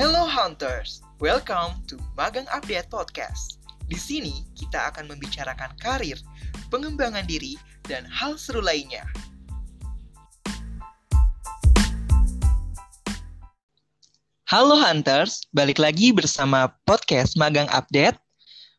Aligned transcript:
Hello 0.00 0.24
Hunters, 0.24 1.04
welcome 1.20 1.76
to 1.84 2.00
Magang 2.16 2.48
Update 2.48 2.88
Podcast. 2.88 3.60
Di 3.84 4.00
sini 4.00 4.48
kita 4.56 4.88
akan 4.88 5.12
membicarakan 5.12 5.76
karir, 5.76 6.16
pengembangan 6.72 7.28
diri, 7.28 7.60
dan 7.84 8.08
hal 8.08 8.40
seru 8.40 8.64
lainnya. 8.64 9.04
Halo 14.48 14.80
Hunters, 14.80 15.44
balik 15.52 15.76
lagi 15.76 16.16
bersama 16.16 16.72
podcast 16.88 17.36
Magang 17.36 17.68
Update. 17.68 18.16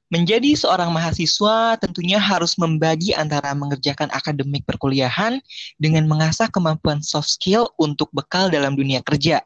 Menjadi 0.10 0.58
seorang 0.58 0.90
mahasiswa 0.90 1.78
tentunya 1.78 2.18
harus 2.18 2.58
membagi 2.58 3.14
antara 3.14 3.54
mengerjakan 3.54 4.10
akademik 4.10 4.66
perkuliahan 4.66 5.38
dengan 5.78 6.10
mengasah 6.10 6.50
kemampuan 6.50 7.06
soft 7.06 7.30
skill 7.30 7.70
untuk 7.78 8.10
bekal 8.10 8.50
dalam 8.50 8.74
dunia 8.74 9.06
kerja. 9.06 9.46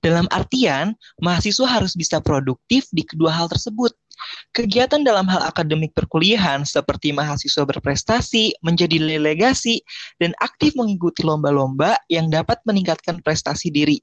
Dalam 0.00 0.28
artian, 0.30 0.96
mahasiswa 1.20 1.66
harus 1.66 1.96
bisa 1.96 2.20
produktif 2.20 2.88
di 2.92 3.02
kedua 3.04 3.32
hal 3.32 3.46
tersebut. 3.48 3.92
Kegiatan 4.54 5.02
dalam 5.02 5.26
hal 5.26 5.42
akademik 5.42 5.90
perkuliahan 5.92 6.62
seperti 6.62 7.10
mahasiswa 7.10 7.66
berprestasi, 7.66 8.54
menjadi 8.62 9.02
delegasi, 9.02 9.82
dan 10.22 10.30
aktif 10.38 10.78
mengikuti 10.78 11.26
lomba-lomba 11.26 11.98
yang 12.06 12.30
dapat 12.30 12.62
meningkatkan 12.62 13.18
prestasi 13.20 13.74
diri. 13.74 13.98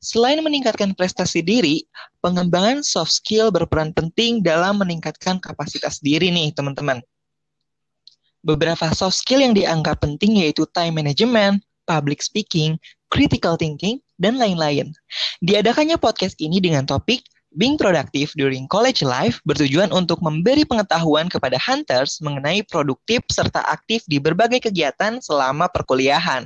Selain 0.00 0.38
meningkatkan 0.40 0.92
prestasi 0.92 1.40
diri, 1.40 1.84
pengembangan 2.20 2.84
soft 2.84 3.16
skill 3.16 3.48
berperan 3.48 3.92
penting 3.96 4.44
dalam 4.44 4.80
meningkatkan 4.80 5.40
kapasitas 5.40 6.00
diri 6.04 6.28
nih, 6.32 6.52
teman-teman. 6.52 7.00
Beberapa 8.46 8.92
soft 8.94 9.18
skill 9.18 9.42
yang 9.42 9.56
dianggap 9.56 9.98
penting 10.04 10.38
yaitu 10.38 10.62
time 10.70 11.02
management, 11.02 11.64
public 11.88 12.22
speaking, 12.22 12.78
critical 13.10 13.58
thinking, 13.58 13.98
dan 14.16 14.40
lain-lain. 14.40 14.92
Diadakannya 15.44 16.00
podcast 16.00 16.36
ini 16.40 16.60
dengan 16.60 16.84
topik 16.88 17.24
Being 17.56 17.80
Productive 17.80 18.32
During 18.36 18.68
College 18.68 19.00
Life 19.00 19.40
bertujuan 19.48 19.88
untuk 19.92 20.20
memberi 20.20 20.68
pengetahuan 20.68 21.32
kepada 21.32 21.56
hunters 21.56 22.20
mengenai 22.20 22.60
produktif 22.68 23.24
serta 23.32 23.64
aktif 23.64 24.04
di 24.04 24.20
berbagai 24.20 24.68
kegiatan 24.68 25.20
selama 25.24 25.68
perkuliahan. 25.72 26.44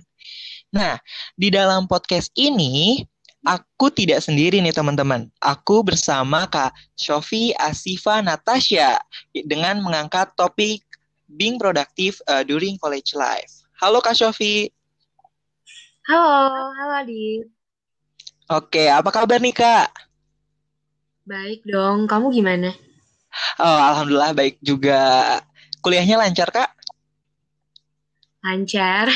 Nah, 0.71 1.03
di 1.35 1.51
dalam 1.51 1.91
podcast 1.91 2.31
ini, 2.39 3.03
Aku 3.41 3.89
tidak 3.89 4.21
sendiri 4.21 4.61
nih 4.61 4.77
teman-teman. 4.77 5.33
Aku 5.41 5.81
bersama 5.81 6.45
Kak 6.45 6.77
Shofi 6.93 7.57
Asifa 7.57 8.21
Natasha 8.21 9.01
dengan 9.33 9.81
mengangkat 9.81 10.29
topik 10.37 10.85
being 11.41 11.57
productive 11.57 12.21
uh, 12.29 12.45
during 12.45 12.77
college 12.77 13.17
life. 13.17 13.65
Halo 13.81 14.05
Kak 14.05 14.13
Shofi. 14.13 14.69
Halo, 16.05 16.69
halo 16.69 16.93
Adi. 17.01 17.41
Oke, 18.51 18.91
apa 18.91 19.15
kabar 19.15 19.39
nih 19.39 19.55
Kak? 19.55 19.95
Baik 21.23 21.63
dong, 21.63 22.11
kamu 22.11 22.35
gimana? 22.35 22.75
Oh, 23.63 23.79
Alhamdulillah 23.95 24.35
baik 24.35 24.59
juga. 24.59 25.39
Kuliahnya 25.79 26.19
lancar 26.19 26.51
Kak? 26.51 26.67
Lancar. 28.43 29.07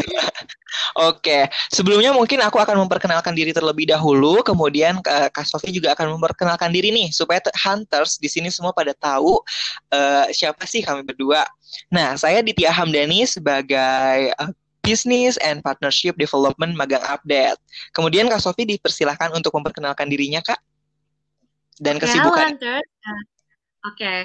Oke, 1.12 1.52
sebelumnya 1.68 2.16
mungkin 2.16 2.40
aku 2.40 2.56
akan 2.56 2.80
memperkenalkan 2.88 3.36
diri 3.36 3.52
terlebih 3.52 3.92
dahulu, 3.92 4.40
kemudian 4.40 5.04
uh, 5.04 5.28
Kak 5.28 5.44
Sofi 5.44 5.68
juga 5.68 5.92
akan 5.92 6.16
memperkenalkan 6.16 6.72
diri 6.72 6.88
nih 6.96 7.12
supaya 7.12 7.44
hunters 7.60 8.16
di 8.16 8.32
sini 8.32 8.48
semua 8.48 8.72
pada 8.72 8.96
tahu 8.96 9.36
uh, 9.92 10.26
siapa 10.32 10.64
sih 10.64 10.80
kami 10.80 11.04
berdua. 11.04 11.44
Nah, 11.92 12.16
saya 12.16 12.40
Ditya 12.40 12.72
Hamdani 12.72 13.28
sebagai 13.28 14.32
uh, 14.40 14.50
Business 14.80 15.36
and 15.40 15.60
Partnership 15.60 16.16
Development 16.16 16.72
Magang 16.74 17.04
Update. 17.04 17.60
Kemudian 17.92 18.26
Kak 18.26 18.42
Sofi 18.42 18.66
dipersilahkan 18.66 19.32
untuk 19.36 19.54
memperkenalkan 19.54 20.08
dirinya, 20.08 20.40
Kak. 20.40 20.60
Dan 21.80 21.96
kesibukan. 21.96 22.56
Oke, 22.56 22.76
okay. 23.80 24.20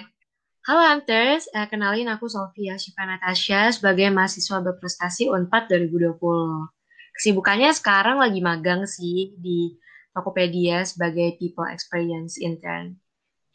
Halo 0.66 0.82
Hunters, 0.82 1.46
eh, 1.54 1.70
kenalin 1.70 2.10
aku 2.10 2.26
Sofia 2.26 2.74
Shiva 2.82 3.06
Natasha 3.06 3.70
sebagai 3.70 4.10
mahasiswa 4.10 4.66
berprestasi 4.66 5.30
UNPAD 5.30 5.70
2020. 5.70 6.74
Kesibukannya 7.14 7.70
sekarang 7.70 8.18
lagi 8.18 8.42
magang 8.42 8.90
sih 8.90 9.38
di 9.38 9.78
Tokopedia 10.10 10.82
sebagai 10.82 11.38
People 11.38 11.70
Experience 11.70 12.42
Intern. 12.42 12.98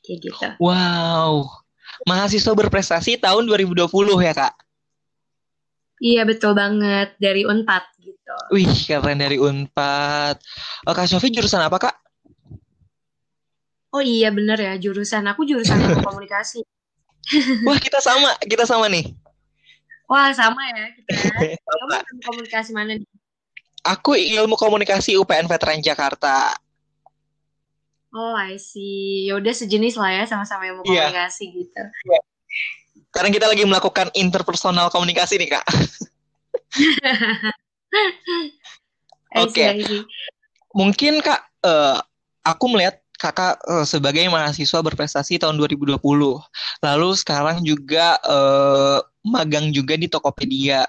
Kayak 0.06 0.18
gitu. 0.22 0.48
Wow, 0.62 1.50
mahasiswa 2.06 2.54
berprestasi 2.54 3.18
tahun 3.18 3.50
2020 3.50 3.90
ya 4.22 4.32
kak? 4.32 4.54
Iya 6.00 6.24
betul 6.24 6.56
banget, 6.56 7.12
dari 7.20 7.44
UNPAD 7.44 7.84
gitu. 8.00 8.34
Wih, 8.56 8.72
keren 8.88 9.20
dari 9.20 9.36
UNPAD. 9.36 10.40
Oh, 10.88 10.96
kak 10.96 11.04
Sofi 11.04 11.28
jurusan 11.28 11.60
apa 11.60 11.76
kak? 11.76 11.96
Oh 13.92 14.00
iya 14.00 14.32
bener 14.32 14.56
ya, 14.56 14.80
jurusan 14.80 15.28
aku 15.28 15.44
jurusan 15.44 15.76
komunikasi. 16.08 16.64
Wah, 17.68 17.76
kita 17.76 18.00
sama, 18.00 18.32
kita 18.40 18.64
sama 18.64 18.88
nih. 18.88 19.12
Wah, 20.08 20.32
sama 20.32 20.58
ya 20.72 20.88
kita. 20.96 21.10
Kamu 21.68 21.94
ilmu 22.00 22.22
komunikasi 22.24 22.70
mana 22.72 22.96
nih? 22.96 23.08
Aku 23.84 24.16
ilmu 24.16 24.56
komunikasi 24.56 25.20
UPN 25.20 25.52
Veteran 25.52 25.84
Jakarta. 25.84 26.56
Oh, 28.10 28.34
I 28.34 28.56
see. 28.56 29.28
Ya 29.30 29.38
udah 29.38 29.54
sejenis 29.54 29.94
lah 30.00 30.10
ya 30.10 30.24
sama-sama 30.26 30.66
ilmu 30.66 30.82
yeah. 30.88 31.12
komunikasi 31.12 31.44
gitu. 31.54 31.82
Yeah. 32.08 32.24
Sekarang 33.10 33.34
kita 33.34 33.50
lagi 33.50 33.66
melakukan 33.66 34.08
interpersonal 34.14 34.86
komunikasi 34.94 35.34
nih, 35.42 35.58
Kak. 35.58 35.66
Oke. 39.42 39.50
Okay. 39.50 40.06
Mungkin 40.70 41.18
Kak, 41.18 41.42
uh, 41.66 41.98
aku 42.46 42.70
melihat 42.70 43.02
kakak 43.20 43.60
uh, 43.68 43.84
sebagai 43.84 44.24
mahasiswa 44.32 44.80
berprestasi 44.80 45.36
tahun 45.36 45.60
2020. 45.60 45.98
Lalu 46.80 47.10
sekarang 47.18 47.60
juga 47.66 48.16
uh, 48.24 49.02
magang 49.26 49.68
juga 49.74 49.98
di 49.98 50.08
Tokopedia. 50.08 50.88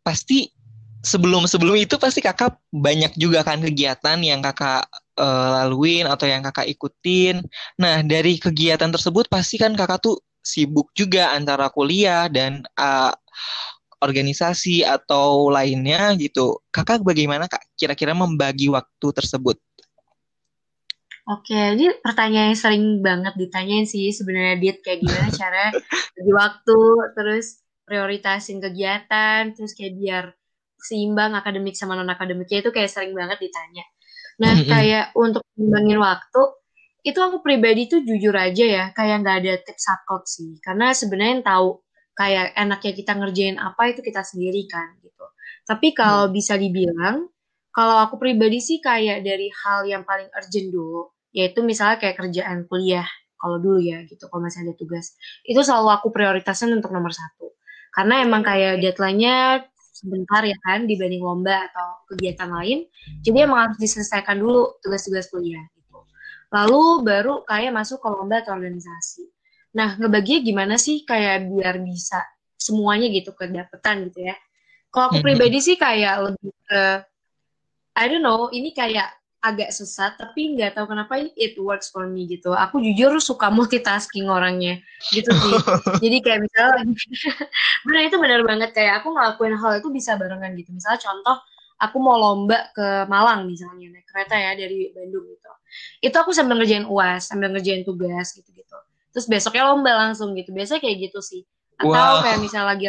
Pasti 0.00 0.48
sebelum 1.02 1.50
sebelum 1.50 1.74
itu 1.76 1.98
pasti 1.98 2.22
kakak 2.22 2.56
banyak 2.70 3.18
juga 3.18 3.42
kan 3.42 3.58
kegiatan 3.58 4.16
yang 4.22 4.38
kakak 4.38 4.86
uh, 5.18 5.60
laluin 5.60 6.08
atau 6.08 6.24
yang 6.24 6.40
kakak 6.40 6.70
ikutin. 6.72 7.44
Nah 7.76 8.00
dari 8.06 8.40
kegiatan 8.40 8.88
tersebut 8.88 9.28
pasti 9.28 9.60
kan 9.60 9.76
kakak 9.76 10.00
tuh 10.00 10.16
sibuk 10.42 10.90
juga 10.92 11.32
antara 11.32 11.70
kuliah 11.70 12.26
dan 12.26 12.66
uh, 12.76 13.14
organisasi 14.02 14.82
atau 14.82 15.48
lainnya 15.48 16.12
gitu. 16.18 16.58
Kakak 16.74 17.06
bagaimana 17.06 17.46
kak 17.46 17.62
kira-kira 17.78 18.12
membagi 18.12 18.66
waktu 18.66 19.08
tersebut? 19.14 19.56
Oke, 21.22 21.54
ini 21.54 21.86
pertanyaan 22.02 22.50
yang 22.50 22.58
sering 22.58 22.84
banget 22.98 23.38
ditanyain 23.38 23.86
sih 23.86 24.10
sebenarnya 24.10 24.58
diet 24.58 24.82
kayak 24.82 25.06
gimana 25.06 25.30
cara 25.40 25.70
bagi 26.18 26.32
waktu, 26.34 26.78
terus 27.14 27.62
prioritasin 27.86 28.58
kegiatan, 28.58 29.54
terus 29.54 29.78
kayak 29.78 29.94
biar 29.94 30.24
seimbang 30.82 31.38
akademik 31.38 31.78
sama 31.78 31.94
non 31.94 32.10
akademiknya 32.10 32.66
itu 32.66 32.74
kayak 32.74 32.90
sering 32.90 33.14
banget 33.14 33.38
ditanya. 33.38 33.86
Nah, 34.42 34.58
kayak 34.66 35.14
untuk 35.14 35.46
mengimbangin 35.54 36.02
waktu, 36.02 36.42
itu 37.02 37.18
aku 37.18 37.42
pribadi 37.42 37.90
tuh 37.90 38.00
jujur 38.06 38.34
aja 38.34 38.64
ya, 38.64 38.84
kayak 38.94 39.26
nggak 39.26 39.36
ada 39.42 39.52
tips 39.62 39.82
sakot 39.82 40.22
sih. 40.26 40.58
Karena 40.62 40.94
sebenarnya 40.94 41.32
yang 41.38 41.46
tahu 41.46 41.68
kayak 42.14 42.54
enaknya 42.54 42.92
kita 42.94 43.12
ngerjain 43.18 43.56
apa 43.58 43.82
itu 43.90 44.00
kita 44.06 44.22
sendiri 44.22 44.62
kan 44.70 44.94
gitu. 45.02 45.26
Tapi 45.66 45.94
kalau 45.94 46.30
hmm. 46.30 46.34
bisa 46.34 46.54
dibilang, 46.54 47.26
kalau 47.74 47.96
aku 48.06 48.20
pribadi 48.22 48.62
sih 48.62 48.78
kayak 48.78 49.26
dari 49.26 49.50
hal 49.50 49.88
yang 49.88 50.02
paling 50.06 50.30
urgent 50.30 50.68
dulu, 50.70 51.10
yaitu 51.34 51.64
misalnya 51.66 51.98
kayak 51.98 52.20
kerjaan 52.20 52.68
kuliah, 52.70 53.08
kalau 53.40 53.58
dulu 53.58 53.82
ya 53.82 54.06
gitu, 54.06 54.30
kalau 54.30 54.46
masih 54.46 54.62
ada 54.62 54.74
tugas. 54.78 55.18
Itu 55.42 55.66
selalu 55.66 55.88
aku 55.98 56.14
prioritasin 56.14 56.70
untuk 56.70 56.94
nomor 56.94 57.10
satu. 57.10 57.50
Karena 57.90 58.22
emang 58.22 58.46
kayak 58.46 58.78
deadline-nya 58.78 59.66
sebentar 59.92 60.42
ya 60.42 60.56
kan 60.62 60.86
dibanding 60.86 61.22
lomba 61.22 61.66
atau 61.70 62.06
kegiatan 62.14 62.50
lain. 62.50 62.86
Jadi 63.26 63.38
emang 63.42 63.70
harus 63.70 63.78
diselesaikan 63.78 64.38
dulu 64.38 64.78
tugas-tugas 64.82 65.30
kuliah 65.30 65.62
gitu. 65.74 65.81
Lalu 66.52 66.82
baru 67.02 67.34
kayak 67.48 67.72
masuk 67.72 67.98
ke 68.04 68.08
lomba 68.12 68.44
atau 68.44 68.52
organisasi. 68.52 69.24
Nah, 69.72 69.96
ngebaginya 69.96 70.40
gimana 70.44 70.74
sih 70.76 71.02
kayak 71.08 71.48
biar 71.48 71.80
bisa 71.80 72.20
semuanya 72.60 73.08
gitu 73.08 73.32
kedapetan 73.32 74.12
gitu 74.12 74.28
ya. 74.28 74.36
Kalau 74.92 75.08
aku 75.08 75.24
pribadi 75.24 75.58
sih 75.64 75.80
kayak 75.80 76.28
lebih 76.28 76.52
ke 76.68 76.82
I 77.96 78.04
don't 78.08 78.24
know, 78.24 78.52
ini 78.52 78.76
kayak 78.76 79.08
agak 79.42 79.74
sesat 79.74 80.14
tapi 80.14 80.54
nggak 80.54 80.78
tahu 80.78 80.94
kenapa 80.94 81.18
it 81.34 81.58
works 81.58 81.90
for 81.90 82.06
me 82.06 82.30
gitu. 82.30 82.54
Aku 82.54 82.78
jujur 82.78 83.18
suka 83.18 83.50
multitasking 83.50 84.30
orangnya 84.30 84.78
gitu 85.10 85.32
sih. 85.34 85.52
Jadi 86.04 86.16
kayak 86.22 86.40
misalnya 86.46 86.86
benar 87.88 88.02
itu 88.06 88.16
benar 88.22 88.40
banget 88.46 88.70
kayak 88.70 89.02
aku 89.02 89.10
ngelakuin 89.10 89.58
hal 89.58 89.72
itu 89.82 89.88
bisa 89.90 90.14
barengan 90.14 90.54
gitu. 90.54 90.70
Misalnya 90.70 91.00
contoh 91.02 91.36
aku 91.82 91.96
mau 91.98 92.14
lomba 92.14 92.70
ke 92.70 93.10
Malang 93.10 93.50
misalnya 93.50 93.90
naik 93.90 94.06
kereta 94.06 94.38
ya 94.38 94.54
dari 94.54 94.94
Bandung 94.94 95.26
gitu. 95.26 95.50
Itu 96.00 96.16
aku 96.18 96.30
sambil 96.34 96.60
ngerjain 96.60 96.86
UAS, 96.88 97.30
sambil 97.30 97.52
ngerjain 97.52 97.82
tugas 97.86 98.34
gitu-gitu. 98.36 98.76
Terus 99.12 99.26
besoknya 99.28 99.68
lomba 99.68 99.92
langsung 99.94 100.32
gitu. 100.36 100.50
Biasanya 100.50 100.80
kayak 100.80 101.10
gitu 101.10 101.18
sih. 101.20 101.42
Atau 101.76 101.92
wow. 101.92 102.22
kayak 102.24 102.38
misalnya 102.40 102.68
lagi 102.74 102.86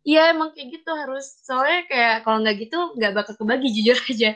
Iya 0.00 0.32
emang 0.32 0.56
kayak 0.56 0.80
gitu 0.80 0.90
harus 0.96 1.44
soalnya 1.44 1.84
kayak 1.84 2.24
kalau 2.24 2.40
nggak 2.40 2.56
gitu 2.56 2.96
nggak 2.96 3.12
bakal 3.20 3.34
kebagi 3.36 3.68
jujur 3.76 4.00
aja 4.08 4.32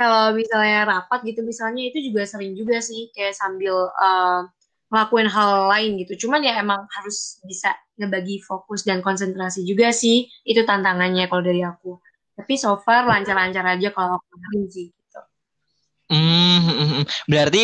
kalau 0.00 0.32
misalnya 0.32 0.88
rapat 0.88 1.20
gitu 1.28 1.44
misalnya 1.44 1.92
itu 1.92 2.08
juga 2.08 2.24
sering 2.24 2.56
juga 2.56 2.80
sih 2.80 3.12
kayak 3.12 3.36
sambil 3.36 3.92
uh, 4.00 4.48
ngelakuin 4.94 5.26
hal 5.26 5.66
lain 5.70 5.90
gitu. 6.06 6.26
Cuman 6.26 6.40
ya 6.46 6.62
emang 6.62 6.86
harus 6.86 7.42
bisa 7.42 7.74
ngebagi 7.98 8.42
fokus 8.46 8.86
dan 8.86 9.02
konsentrasi 9.02 9.66
juga 9.66 9.90
sih. 9.90 10.30
Itu 10.46 10.62
tantangannya 10.62 11.26
kalau 11.26 11.42
dari 11.42 11.66
aku. 11.66 11.98
Tapi 12.38 12.54
so 12.54 12.78
far 12.78 13.06
lancar-lancar 13.06 13.66
aja 13.74 13.90
kalau 13.90 14.22
kemarin 14.30 14.62
sih. 14.70 14.88
Hmm, 16.14 16.58
hmm, 16.62 16.74
hmm, 16.78 16.88
hmm, 16.94 17.04
berarti 17.26 17.62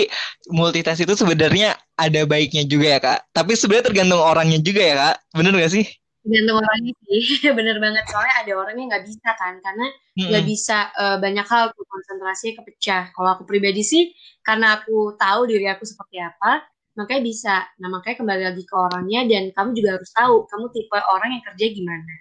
multitask 0.51 1.07
itu 1.07 1.15
sebenarnya 1.15 1.79
ada 1.95 2.21
baiknya 2.27 2.67
juga 2.67 2.87
ya 2.91 2.99
kak. 2.99 3.19
Tapi 3.31 3.55
sebenarnya 3.55 3.87
tergantung 3.95 4.19
orangnya 4.19 4.59
juga 4.59 4.83
ya 4.83 4.95
kak. 4.99 5.17
Bener 5.39 5.55
gak 5.55 5.71
sih? 5.71 5.87
Tergantung 6.27 6.59
orangnya 6.59 6.93
sih, 7.07 7.23
bener 7.59 7.77
banget. 7.79 8.05
Soalnya 8.11 8.35
ada 8.43 8.53
orang 8.59 8.75
yang 8.75 8.89
nggak 8.91 9.07
bisa 9.07 9.31
kan, 9.39 9.55
karena 9.63 9.87
nggak 10.19 10.43
hmm. 10.45 10.53
bisa 10.53 10.79
uh, 10.99 11.17
banyak 11.23 11.47
hal 11.47 11.65
tuh 11.73 11.87
konsentrasinya 11.87 12.55
kepecah. 12.61 13.03
Kalau 13.15 13.29
aku 13.39 13.47
pribadi 13.47 13.87
sih, 13.87 14.11
karena 14.43 14.83
aku 14.83 15.15
tahu 15.15 15.47
diri 15.47 15.71
aku 15.71 15.87
seperti 15.87 16.19
apa, 16.21 16.67
makanya 16.99 17.23
bisa. 17.23 17.55
Nah 17.79 17.89
makanya 17.89 18.17
kembali 18.21 18.43
lagi 18.51 18.63
ke 18.67 18.75
orangnya 18.75 19.21
dan 19.31 19.55
kamu 19.55 19.71
juga 19.79 19.91
harus 19.97 20.11
tahu 20.11 20.35
kamu 20.51 20.67
tipe 20.75 20.99
orang 20.99 21.31
yang 21.39 21.45
kerja 21.47 21.67
gimana. 21.71 22.13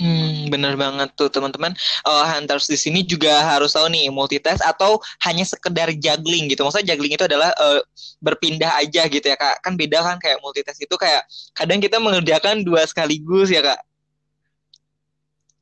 Hmm, 0.00 0.48
bener 0.48 0.74
banget 0.80 1.12
tuh 1.14 1.28
teman-teman. 1.28 1.76
Uh, 2.02 2.24
hunters 2.24 2.64
di 2.64 2.80
sini 2.80 3.04
juga 3.04 3.44
harus 3.44 3.76
tahu 3.76 3.92
nih 3.92 4.08
multitask 4.08 4.64
atau 4.64 4.98
hanya 5.28 5.44
sekedar 5.44 5.92
juggling 5.92 6.48
gitu. 6.48 6.64
Maksudnya 6.64 6.96
juggling 6.96 7.12
itu 7.12 7.24
adalah 7.28 7.52
uh, 7.60 7.80
berpindah 8.24 8.80
aja 8.80 9.04
gitu 9.06 9.22
ya 9.22 9.36
kak. 9.36 9.60
Kan 9.60 9.76
beda 9.76 10.00
kan 10.00 10.16
kayak 10.16 10.40
multitask 10.40 10.80
itu 10.80 10.96
kayak 10.96 11.28
kadang 11.52 11.78
kita 11.78 12.00
mengerjakan 12.00 12.64
dua 12.64 12.82
sekaligus 12.88 13.52
ya 13.52 13.60
kak. 13.62 13.80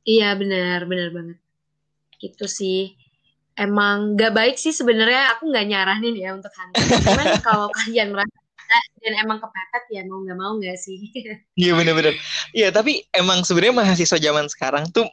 Iya 0.09 0.33
benar, 0.39 0.89
benar 0.89 1.09
banget. 1.13 1.39
Gitu 2.17 2.47
sih. 2.49 2.97
Emang 3.59 4.17
gak 4.17 4.33
baik 4.33 4.57
sih 4.57 4.73
sebenarnya. 4.73 5.37
Aku 5.37 5.53
nggak 5.53 5.67
nyaranin 5.69 6.17
ya 6.17 6.33
untuk 6.33 6.55
hunters. 6.55 6.89
Cuman 7.05 7.27
kalau 7.47 7.69
kalian 7.69 8.15
merasa 8.17 8.40
dan 9.01 9.13
emang 9.19 9.39
kepepet 9.43 9.85
ya 9.91 10.03
mau 10.07 10.23
nggak 10.23 10.39
mau 10.39 10.53
nggak 10.61 10.79
sih. 10.79 11.11
Iya 11.61 11.73
bener-bener. 11.75 12.15
Iya 12.55 12.69
tapi 12.71 13.05
emang 13.11 13.43
sebenarnya 13.43 13.75
mahasiswa 13.83 14.19
zaman 14.21 14.47
sekarang 14.47 14.89
tuh 14.95 15.09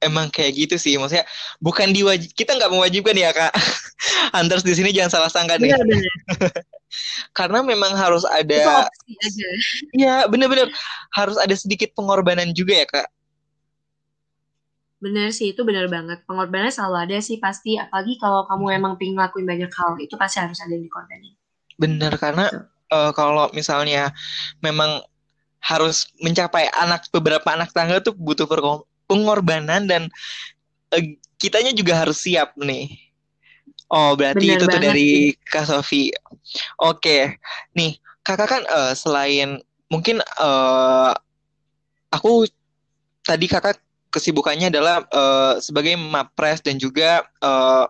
emang 0.00 0.30
kayak 0.32 0.56
gitu 0.56 0.76
sih. 0.78 0.96
Maksudnya 0.96 1.26
bukan 1.58 1.90
diwajib 1.90 2.32
kita 2.32 2.56
nggak 2.56 2.72
mewajibkan 2.72 3.16
ya 3.16 3.30
kak. 3.34 3.52
Hunters 4.34 4.64
di 4.64 4.74
sini 4.76 4.94
jangan 4.94 5.20
salah 5.20 5.30
sangka 5.30 5.58
nih. 5.58 5.74
Bener, 5.74 5.86
bener. 5.86 6.14
karena 7.38 7.62
memang 7.62 7.94
harus 7.94 8.26
ada 8.26 8.90
iya 9.94 10.26
bener-bener. 10.26 10.70
Harus 11.14 11.36
ada 11.38 11.54
sedikit 11.54 11.92
pengorbanan 11.94 12.54
juga 12.54 12.74
ya 12.78 12.86
kak. 12.88 13.08
Bener 15.00 15.32
sih, 15.32 15.56
itu 15.56 15.64
bener 15.64 15.88
banget. 15.88 16.20
Pengorbanan 16.28 16.68
selalu 16.68 17.08
ada 17.08 17.16
sih 17.24 17.40
pasti. 17.40 17.80
Apalagi 17.80 18.20
kalau 18.20 18.44
kamu 18.44 18.76
emang 18.76 18.92
pengen 19.00 19.16
ngelakuin 19.16 19.48
banyak 19.48 19.72
hal, 19.72 19.96
itu 19.96 20.12
pasti 20.20 20.44
harus 20.44 20.60
ada 20.60 20.76
di 20.76 20.88
konten 20.92 21.24
Bener, 21.80 22.12
karena 22.20 22.68
uh, 22.90 23.10
kalau 23.14 23.48
misalnya 23.56 24.10
memang 24.60 25.00
harus 25.60 26.08
mencapai 26.20 26.66
anak 26.76 27.06
beberapa 27.14 27.44
anak 27.52 27.70
tangga 27.70 28.00
tuh 28.00 28.16
butuh 28.16 28.48
pengorbanan 29.08 29.86
dan 29.86 30.08
uh, 30.92 31.04
kitanya 31.40 31.72
juga 31.72 31.96
harus 31.96 32.20
siap 32.20 32.52
nih. 32.58 33.10
Oh, 33.90 34.14
berarti 34.14 34.46
Bener 34.46 34.62
itu 34.62 34.64
tuh 34.70 34.80
dari 34.80 35.10
Kak 35.50 35.66
Sofi. 35.66 36.14
Oke. 36.78 37.42
Nih, 37.74 37.98
Kakak 38.22 38.48
kan 38.48 38.62
uh, 38.70 38.94
selain 38.94 39.58
mungkin 39.90 40.22
uh, 40.38 41.10
aku 42.14 42.46
tadi 43.26 43.50
Kakak 43.50 43.82
kesibukannya 44.14 44.70
adalah 44.70 45.02
uh, 45.10 45.58
sebagai 45.58 45.98
mapres 45.98 46.62
dan 46.62 46.78
juga 46.78 47.26
uh, 47.42 47.86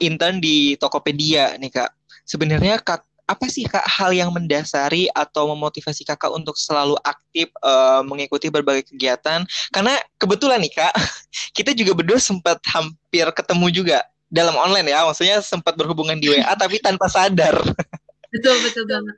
intern 0.00 0.40
di 0.40 0.80
Tokopedia 0.80 1.60
nih 1.60 1.68
Kak. 1.68 1.92
Sebenarnya 2.24 2.80
Kak 2.80 3.04
apa 3.24 3.48
sih 3.48 3.64
kak 3.64 3.84
hal 3.88 4.12
yang 4.12 4.28
mendasari 4.28 5.08
atau 5.16 5.48
memotivasi 5.56 6.04
kakak 6.04 6.28
untuk 6.28 6.60
selalu 6.60 6.92
aktif 7.00 7.48
uh, 7.64 8.04
mengikuti 8.04 8.52
berbagai 8.52 8.92
kegiatan? 8.92 9.48
Karena 9.72 9.96
kebetulan 10.20 10.60
nih 10.60 10.72
kak, 10.72 10.92
kita 11.56 11.72
juga 11.72 11.96
berdua 11.96 12.20
sempat 12.20 12.60
hampir 12.68 13.24
ketemu 13.32 13.66
juga 13.72 13.98
dalam 14.28 14.56
online 14.58 14.92
ya, 14.92 15.06
maksudnya 15.08 15.38
sempat 15.40 15.78
berhubungan 15.78 16.20
di 16.20 16.28
WA 16.28 16.52
tapi 16.58 16.82
tanpa 16.82 17.08
sadar. 17.08 17.56
Betul 18.34 18.58
betul 18.66 18.82
banget. 18.90 19.14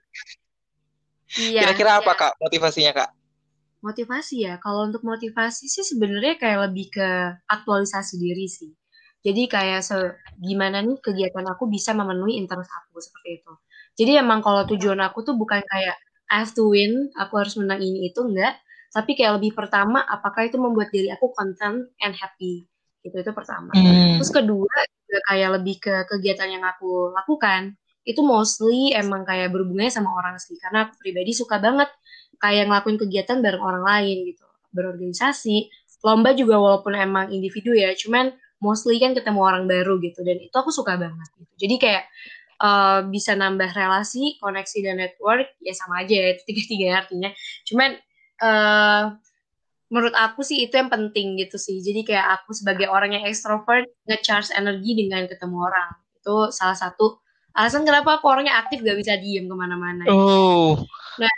Iya. 1.40 1.64
Kira-kira 1.64 2.04
apa 2.04 2.12
iya. 2.12 2.20
kak 2.20 2.32
motivasinya 2.36 2.92
kak? 2.92 3.10
Motivasi 3.80 4.44
ya, 4.44 4.60
kalau 4.60 4.84
untuk 4.92 5.00
motivasi 5.08 5.72
sih 5.72 5.88
sebenarnya 5.88 6.36
kayak 6.36 6.68
lebih 6.68 6.92
ke 6.92 7.08
aktualisasi 7.48 8.20
diri 8.20 8.44
sih. 8.44 8.76
Jadi 9.24 9.48
kayak 9.48 9.80
se 9.80 9.96
gimana 10.36 10.84
nih 10.84 11.00
kegiatan 11.00 11.48
aku 11.48 11.64
bisa 11.64 11.96
memenuhi 11.96 12.36
interest 12.36 12.68
aku 12.68 13.00
seperti 13.00 13.40
itu. 13.40 13.52
Jadi 13.96 14.20
emang 14.20 14.44
kalau 14.44 14.68
tujuan 14.68 15.00
aku 15.00 15.24
tuh 15.24 15.34
bukan 15.34 15.64
kayak 15.64 15.96
I 16.28 16.42
have 16.42 16.52
to 16.54 16.68
win, 16.70 17.08
aku 17.16 17.40
harus 17.40 17.56
menang 17.56 17.80
ini 17.80 18.12
itu 18.12 18.20
enggak, 18.20 18.60
tapi 18.92 19.16
kayak 19.16 19.40
lebih 19.40 19.56
pertama 19.56 20.04
apakah 20.04 20.44
itu 20.46 20.60
membuat 20.60 20.92
diri 20.92 21.08
aku 21.08 21.32
content 21.32 21.88
and 22.02 22.14
happy. 22.14 22.68
Gitu 23.00 23.14
itu 23.14 23.32
pertama. 23.32 23.72
Hmm. 23.72 24.18
Terus 24.20 24.30
kedua 24.34 24.74
juga 25.06 25.18
kayak 25.30 25.50
lebih 25.62 25.76
ke 25.78 25.94
kegiatan 26.10 26.50
yang 26.50 26.64
aku 26.66 27.14
lakukan 27.14 27.78
itu 28.06 28.22
mostly 28.22 28.94
emang 28.94 29.26
kayak 29.26 29.50
berhubungannya 29.50 29.90
sama 29.90 30.14
orang 30.14 30.38
sih 30.38 30.54
karena 30.62 30.86
aku 30.86 30.94
pribadi 31.02 31.34
suka 31.34 31.58
banget 31.58 31.90
kayak 32.38 32.70
ngelakuin 32.70 32.98
kegiatan 33.02 33.42
bareng 33.42 33.62
orang 33.62 33.82
lain 33.82 34.16
gitu 34.30 34.46
berorganisasi 34.70 35.66
lomba 36.06 36.30
juga 36.38 36.54
walaupun 36.62 36.94
emang 36.94 37.34
individu 37.34 37.74
ya 37.74 37.90
cuman 37.98 38.30
mostly 38.62 39.02
kan 39.02 39.10
ketemu 39.10 39.42
orang 39.42 39.66
baru 39.66 39.98
gitu 39.98 40.22
dan 40.22 40.38
itu 40.38 40.54
aku 40.54 40.70
suka 40.70 40.94
banget 40.94 41.28
gitu 41.34 41.52
jadi 41.66 41.74
kayak 41.82 42.04
uh, 42.60 43.04
bisa 43.08 43.36
nambah 43.36 43.72
relasi, 43.72 44.40
koneksi 44.40 44.78
dan 44.84 44.96
network 45.00 45.48
ya 45.60 45.74
sama 45.76 46.04
aja 46.04 46.14
ya 46.14 46.28
itu 46.36 46.42
tiga-tiga 46.48 46.86
artinya. 47.04 47.30
Cuman 47.68 47.90
uh, 48.42 49.02
menurut 49.92 50.14
aku 50.18 50.42
sih 50.42 50.66
itu 50.66 50.74
yang 50.74 50.90
penting 50.90 51.38
gitu 51.38 51.56
sih. 51.56 51.78
Jadi 51.80 52.02
kayak 52.02 52.42
aku 52.42 52.56
sebagai 52.56 52.90
orang 52.90 53.14
yang 53.14 53.24
extrovert 53.24 53.86
nge-charge 54.08 54.50
energi 54.56 54.92
dengan 54.98 55.24
ketemu 55.30 55.56
orang. 55.62 55.90
Itu 56.18 56.50
salah 56.50 56.76
satu 56.76 57.22
alasan 57.56 57.88
kenapa 57.88 58.20
aku 58.20 58.28
orangnya 58.28 58.60
aktif 58.60 58.84
gak 58.84 58.98
bisa 59.00 59.16
diem 59.16 59.48
ke 59.48 59.54
mana-mana. 59.56 60.04
Oh. 60.12 60.76
Nah, 61.16 61.34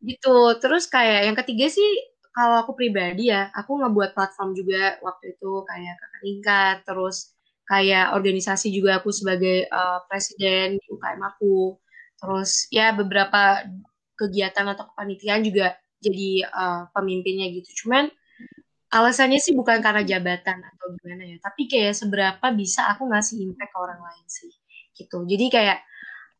gitu. 0.00 0.56
Terus 0.62 0.88
kayak 0.88 1.28
yang 1.28 1.36
ketiga 1.36 1.68
sih 1.68 1.84
kalau 2.32 2.64
aku 2.64 2.76
pribadi 2.76 3.32
ya, 3.32 3.48
aku 3.56 3.80
ngebuat 3.80 4.12
platform 4.12 4.52
juga 4.52 5.00
waktu 5.00 5.36
itu 5.36 5.64
kayak 5.64 5.94
kakak 5.96 6.20
tingkat, 6.20 6.76
terus 6.84 7.35
kayak 7.66 8.14
organisasi 8.14 8.70
juga 8.70 9.02
aku 9.02 9.10
sebagai 9.10 9.66
uh, 9.68 10.02
presiden 10.06 10.78
di 10.78 10.86
UKM 10.90 11.20
aku. 11.22 11.76
Terus 12.16 12.70
ya 12.72 12.94
beberapa 12.94 13.66
kegiatan 14.16 14.66
atau 14.72 14.88
kepanitiaan 14.94 15.42
juga 15.44 15.76
jadi 16.00 16.46
uh, 16.48 16.82
pemimpinnya 16.94 17.50
gitu. 17.52 17.84
Cuman 17.84 18.08
alasannya 18.94 19.42
sih 19.42 19.52
bukan 19.52 19.82
karena 19.82 20.06
jabatan 20.06 20.62
atau 20.62 20.86
gimana 21.02 21.26
ya. 21.26 21.36
Tapi 21.42 21.66
kayak 21.66 21.94
seberapa 21.98 22.46
bisa 22.54 22.86
aku 22.94 23.10
ngasih 23.10 23.42
impact 23.42 23.70
ke 23.74 23.78
orang 23.78 24.00
lain 24.00 24.26
sih 24.30 24.52
gitu. 24.96 25.26
Jadi 25.26 25.46
kayak 25.52 25.78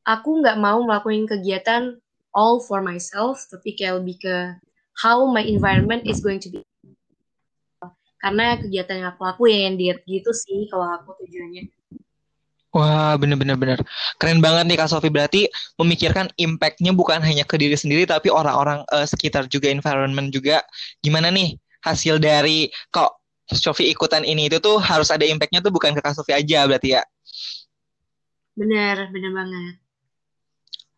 aku 0.07 0.41
nggak 0.41 0.57
mau 0.63 0.79
melakukan 0.87 1.27
kegiatan 1.27 1.99
all 2.37 2.63
for 2.63 2.85
myself 2.85 3.43
tapi 3.51 3.75
kayak 3.75 4.05
lebih 4.05 4.17
ke 4.23 4.37
how 5.03 5.25
my 5.27 5.43
environment 5.43 6.07
is 6.07 6.23
going 6.23 6.39
to 6.39 6.53
be 6.53 6.63
karena 8.27 8.59
kegiatan 8.59 8.99
yang 8.99 9.09
aku 9.15 9.23
lakuin 9.23 9.79
diet 9.79 10.03
gitu 10.03 10.35
sih 10.35 10.67
kalau 10.67 10.91
aku 10.91 11.15
tujuannya 11.23 11.71
Wah, 12.77 13.17
bener-bener 13.17 13.57
bener. 13.57 13.81
Keren 14.21 14.45
banget 14.45 14.69
nih 14.69 14.77
Kak 14.77 14.93
Sofi. 14.93 15.09
Berarti 15.09 15.49
memikirkan 15.81 16.29
impact-nya 16.37 16.93
bukan 16.93 17.25
hanya 17.25 17.49
ke 17.49 17.57
diri 17.57 17.73
sendiri, 17.73 18.05
tapi 18.05 18.29
orang-orang 18.29 18.85
uh, 18.93 19.09
sekitar 19.09 19.49
juga, 19.49 19.73
environment 19.73 20.29
juga. 20.29 20.61
Gimana 21.01 21.33
nih 21.33 21.57
hasil 21.81 22.21
dari 22.21 22.69
kok 22.93 23.17
Sofi 23.49 23.89
ikutan 23.89 24.29
ini 24.29 24.53
itu 24.53 24.61
tuh 24.61 24.77
harus 24.77 25.09
ada 25.09 25.25
impact-nya 25.25 25.65
tuh 25.65 25.73
bukan 25.73 25.97
ke 25.97 26.05
Kak 26.05 26.21
Sofi 26.21 26.37
aja 26.37 26.69
berarti 26.69 27.01
ya? 27.01 27.03
Bener, 28.61 29.09
bener 29.09 29.33
banget. 29.33 29.75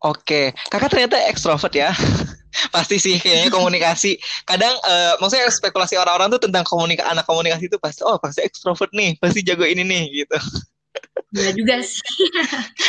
Oke, 0.02 0.42
kakak 0.74 0.90
ternyata 0.90 1.30
ekstrovert 1.30 1.74
ya. 1.78 1.94
pasti 2.70 2.96
sih 3.00 3.16
kayaknya 3.18 3.50
komunikasi 3.52 4.16
kadang 4.44 4.74
uh, 4.84 5.16
maksudnya 5.20 5.48
spekulasi 5.50 5.96
orang-orang 5.96 6.32
tuh 6.32 6.42
tentang 6.48 6.64
komunikasi 6.64 7.08
anak 7.08 7.24
komunikasi 7.24 7.68
itu 7.68 7.78
pasti 7.80 8.04
oh 8.04 8.16
pasti 8.20 8.44
ekstrovert 8.44 8.92
nih 8.94 9.16
pasti 9.18 9.40
jago 9.44 9.64
ini 9.64 9.84
nih 9.84 10.24
gitu 10.24 10.38
Iya 11.28 11.50
juga 11.52 11.76
sih. 11.84 12.00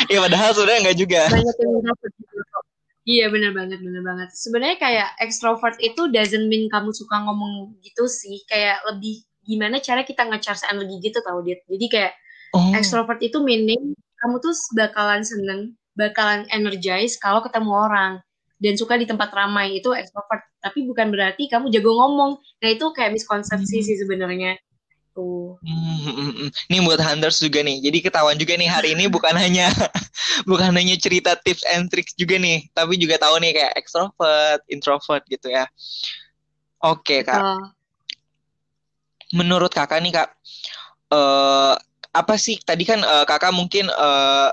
Iya 0.07 0.19
padahal 0.24 0.50
sebenarnya 0.55 0.79
enggak 0.88 0.98
juga. 0.98 1.21
Banyak 1.27 1.55
yang 1.59 1.71
introvert 1.75 2.13
Iya 3.09 3.25
bener 3.33 3.51
banget 3.57 3.79
bener 3.81 4.03
banget. 4.05 4.29
Sebenarnya 4.38 4.77
kayak 4.77 5.09
extrovert 5.17 5.81
itu 5.81 6.13
doesn't 6.13 6.45
mean 6.45 6.69
kamu 6.69 6.93
suka 6.93 7.25
ngomong 7.25 7.74
gitu 7.81 8.05
sih. 8.05 8.45
Kayak 8.45 8.86
lebih 8.86 9.25
gimana 9.41 9.81
cara 9.81 10.05
kita 10.05 10.29
nge-charge 10.29 10.62
energi 10.69 11.09
gitu 11.09 11.17
tau 11.25 11.41
dia. 11.41 11.57
Jadi 11.65 11.86
kayak 11.89 12.13
oh. 12.53 12.69
extrovert 12.77 13.17
itu 13.25 13.41
meaning 13.41 13.98
kamu 14.21 14.36
tuh 14.38 14.53
bakalan 14.77 15.25
seneng, 15.25 15.74
bakalan 15.98 16.45
energize 16.53 17.17
kalau 17.17 17.41
ketemu 17.41 17.71
orang 17.74 18.13
dan 18.60 18.75
suka 18.75 19.00
di 19.00 19.08
tempat 19.08 19.32
ramai 19.32 19.80
itu 19.80 19.96
extrovert 19.96 20.44
tapi 20.60 20.84
bukan 20.84 21.10
berarti 21.10 21.48
kamu 21.48 21.72
jago 21.72 21.96
ngomong 21.96 22.38
nah 22.60 22.70
itu 22.70 22.86
kayak 22.92 23.16
miskonsepsi 23.16 23.80
hmm. 23.80 23.86
sih 23.88 23.96
sebenarnya 24.04 24.60
gitu. 25.20 25.60
Hmm, 25.60 25.98
hmm, 26.06 26.16
hmm, 26.16 26.32
hmm. 26.32 26.50
Ini 26.72 26.78
buat 26.88 27.01
hunters 27.01 27.44
juga 27.44 27.60
nih. 27.66 27.78
Jadi 27.84 27.98
ketahuan 28.00 28.38
juga 28.39 28.54
nih 28.56 28.70
hari 28.70 28.89
ini 28.96 29.12
bukan 29.12 29.36
hanya 29.44 29.68
bukan 30.48 30.72
hanya 30.72 30.96
cerita 30.96 31.36
tips 31.36 31.66
and 31.75 31.92
tricks 31.92 32.16
juga 32.16 32.39
nih, 32.39 32.70
tapi 32.72 32.96
juga 32.96 33.20
tahu 33.20 33.42
nih 33.44 33.51
kayak 33.56 33.74
extrovert, 33.75 34.62
introvert 34.72 35.24
gitu 35.28 35.51
ya. 35.51 35.68
Oke 36.80 37.28
kak. 37.28 37.36
Betul. 37.36 37.60
Menurut 39.30 39.70
kakak 39.70 40.01
nih 40.01 40.13
kak, 40.16 40.30
eh 41.13 41.75
apa 42.10 42.36
sih 42.42 42.58
tadi 42.63 42.88
kan 42.88 43.04
eh, 43.04 43.25
kakak 43.28 43.54
mungkin 43.54 43.92
eh 43.92 44.51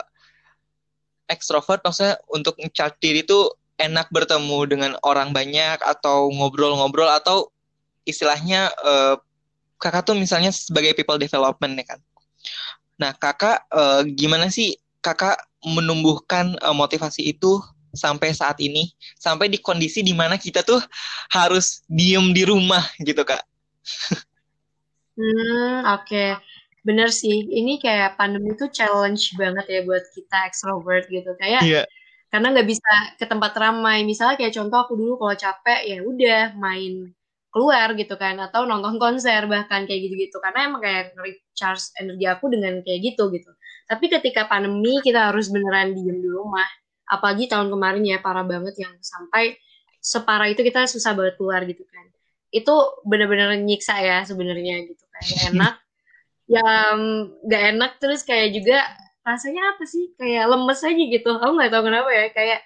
extrovert 1.27 1.83
maksudnya 1.83 2.23
untuk 2.31 2.55
nge-charge 2.61 3.03
diri 3.03 3.27
itu 3.27 3.51
enak 3.77 4.09
bertemu 4.09 4.59
dengan 4.69 4.93
orang 5.05 5.31
banyak 5.33 5.81
atau 5.85 6.33
ngobrol-ngobrol 6.33 7.09
atau 7.09 7.53
istilahnya 8.09 8.73
eh, 8.73 9.15
kakak 9.77 10.09
tuh 10.09 10.17
misalnya 10.17 10.53
sebagai 10.53 10.97
people 10.97 11.21
development 11.21 11.77
ya 11.81 11.85
kan. 11.97 12.01
Nah, 12.97 13.13
kakak 13.13 13.69
eh, 13.69 14.03
gimana 14.17 14.49
sih 14.49 14.77
kakak 15.05 15.37
menumbuhkan 15.65 16.57
eh, 16.57 16.75
motivasi 16.77 17.37
itu 17.37 17.61
sampai 17.97 18.37
saat 18.37 18.61
ini, 18.61 18.93
sampai 19.17 19.49
di 19.49 19.57
kondisi 19.61 20.05
di 20.05 20.13
mana 20.13 20.37
kita 20.37 20.61
tuh 20.61 20.81
harus 21.33 21.81
diem 21.89 22.33
di 22.37 22.45
rumah 22.45 22.85
gitu 23.01 23.25
kak. 23.25 23.41
Hmm, 25.17 25.97
oke. 25.97 26.37
Bener 26.85 27.09
sih. 27.11 27.49
Ini 27.49 27.81
kayak 27.81 28.21
pandemi 28.21 28.53
itu 28.53 28.69
challenge 28.71 29.33
banget 29.41 29.65
ya 29.67 29.81
buat 29.83 30.05
kita 30.13 30.37
extrovert 30.47 31.09
gitu. 31.09 31.33
Kayak 31.41 31.65
Iya. 31.65 31.83
Karena 32.37 32.53
nggak 32.53 32.69
bisa 32.69 32.93
ke 33.17 33.25
tempat 33.25 33.57
ramai. 33.57 34.05
Misalnya 34.05 34.37
kayak 34.37 34.53
contoh 34.53 34.77
aku 34.85 34.93
dulu 34.93 35.17
kalau 35.17 35.33
capek 35.33 35.81
ya 35.89 35.99
udah 36.05 36.53
main 36.61 37.09
keluar 37.49 37.97
gitu 37.97 38.13
kan 38.21 38.37
atau 38.37 38.69
nonton 38.69 39.01
konser 39.01 39.49
bahkan 39.49 39.89
kayak 39.89 40.05
gitu-gitu 40.05 40.37
karena 40.45 40.69
emang 40.69 40.85
kayak 40.85 41.17
recharge 41.17 41.97
energi 41.97 42.29
aku 42.29 42.53
dengan 42.53 42.85
kayak 42.85 43.01
gitu 43.01 43.33
gitu. 43.33 43.49
Tapi 43.89 44.13
ketika 44.13 44.45
pandemi 44.45 45.01
kita 45.01 45.33
harus 45.33 45.49
beneran 45.49 45.97
diem 45.97 46.21
di 46.21 46.29
rumah. 46.29 46.69
Apalagi 47.09 47.49
tahun 47.49 47.73
kemarin 47.73 48.05
ya 48.05 48.21
parah 48.21 48.45
banget 48.45 48.77
yang 48.85 48.93
sampai 49.01 49.57
separah 49.97 50.53
itu 50.53 50.61
kita 50.61 50.85
susah 50.85 51.17
banget 51.17 51.41
keluar 51.41 51.65
gitu 51.65 51.89
kan. 51.89 52.05
Itu 52.53 53.01
bener-bener 53.09 53.57
nyiksa 53.65 53.97
ya 54.05 54.29
sebenarnya 54.29 54.85
gitu 54.93 55.09
kayak 55.09 55.57
enak 55.57 55.75
yang 56.61 56.99
nggak 57.49 57.63
enak 57.73 57.93
terus 57.97 58.21
kayak 58.29 58.53
juga 58.53 58.85
rasanya 59.27 59.75
apa 59.75 59.85
sih? 59.85 60.15
Kayak 60.15 60.55
lemes 60.55 60.81
aja 60.87 61.03
gitu. 61.03 61.31
Aku 61.43 61.53
nggak 61.59 61.73
tahu 61.75 61.83
kenapa 61.91 62.11
ya. 62.15 62.27
Kayak 62.31 62.61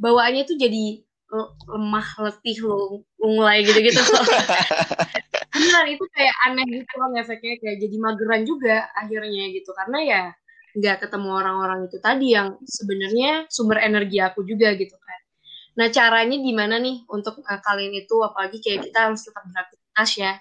bawaannya 0.00 0.42
tuh 0.48 0.56
jadi 0.56 1.04
le- 1.26 1.52
lemah 1.68 2.08
letih 2.24 2.56
lu 2.62 3.02
mulai 3.20 3.66
gitu 3.66 3.82
gitu 3.82 3.98
beneran 5.56 5.88
itu 5.88 6.04
kayak 6.12 6.34
aneh 6.48 6.64
gitu 6.68 6.92
loh 6.96 7.08
efeknya. 7.20 7.54
Kayak 7.60 7.76
jadi 7.84 7.96
mageran 8.00 8.42
juga 8.48 8.76
akhirnya 8.96 9.44
gitu. 9.52 9.70
Karena 9.76 9.98
ya 10.00 10.22
nggak 10.76 10.96
ketemu 11.08 11.28
orang-orang 11.32 11.80
itu 11.88 11.96
tadi 12.00 12.36
yang 12.36 12.60
sebenarnya 12.64 13.48
sumber 13.48 13.80
energi 13.80 14.20
aku 14.20 14.44
juga 14.44 14.72
gitu 14.76 14.96
kan. 14.96 15.20
Nah 15.76 15.88
caranya 15.92 16.36
gimana 16.40 16.80
nih 16.80 17.04
untuk 17.12 17.40
uh, 17.44 17.60
kalian 17.60 17.92
itu? 17.92 18.16
Apalagi 18.24 18.60
kayak 18.64 18.88
kita 18.88 18.98
harus 19.12 19.20
tetap 19.24 19.44
beraktivitas 19.48 20.10
ya 20.16 20.32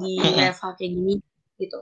di 0.00 0.18
level 0.18 0.70
kayak 0.74 0.92
gini 0.92 1.14
gitu 1.60 1.78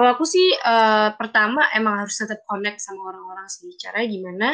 kalau 0.00 0.16
aku 0.16 0.24
sih 0.24 0.56
eh, 0.56 1.08
pertama 1.20 1.68
emang 1.76 2.00
harus 2.00 2.16
tetap 2.16 2.40
connect 2.48 2.80
sama 2.80 3.12
orang-orang 3.12 3.44
sih. 3.52 3.68
Caranya 3.76 4.08
gimana? 4.08 4.48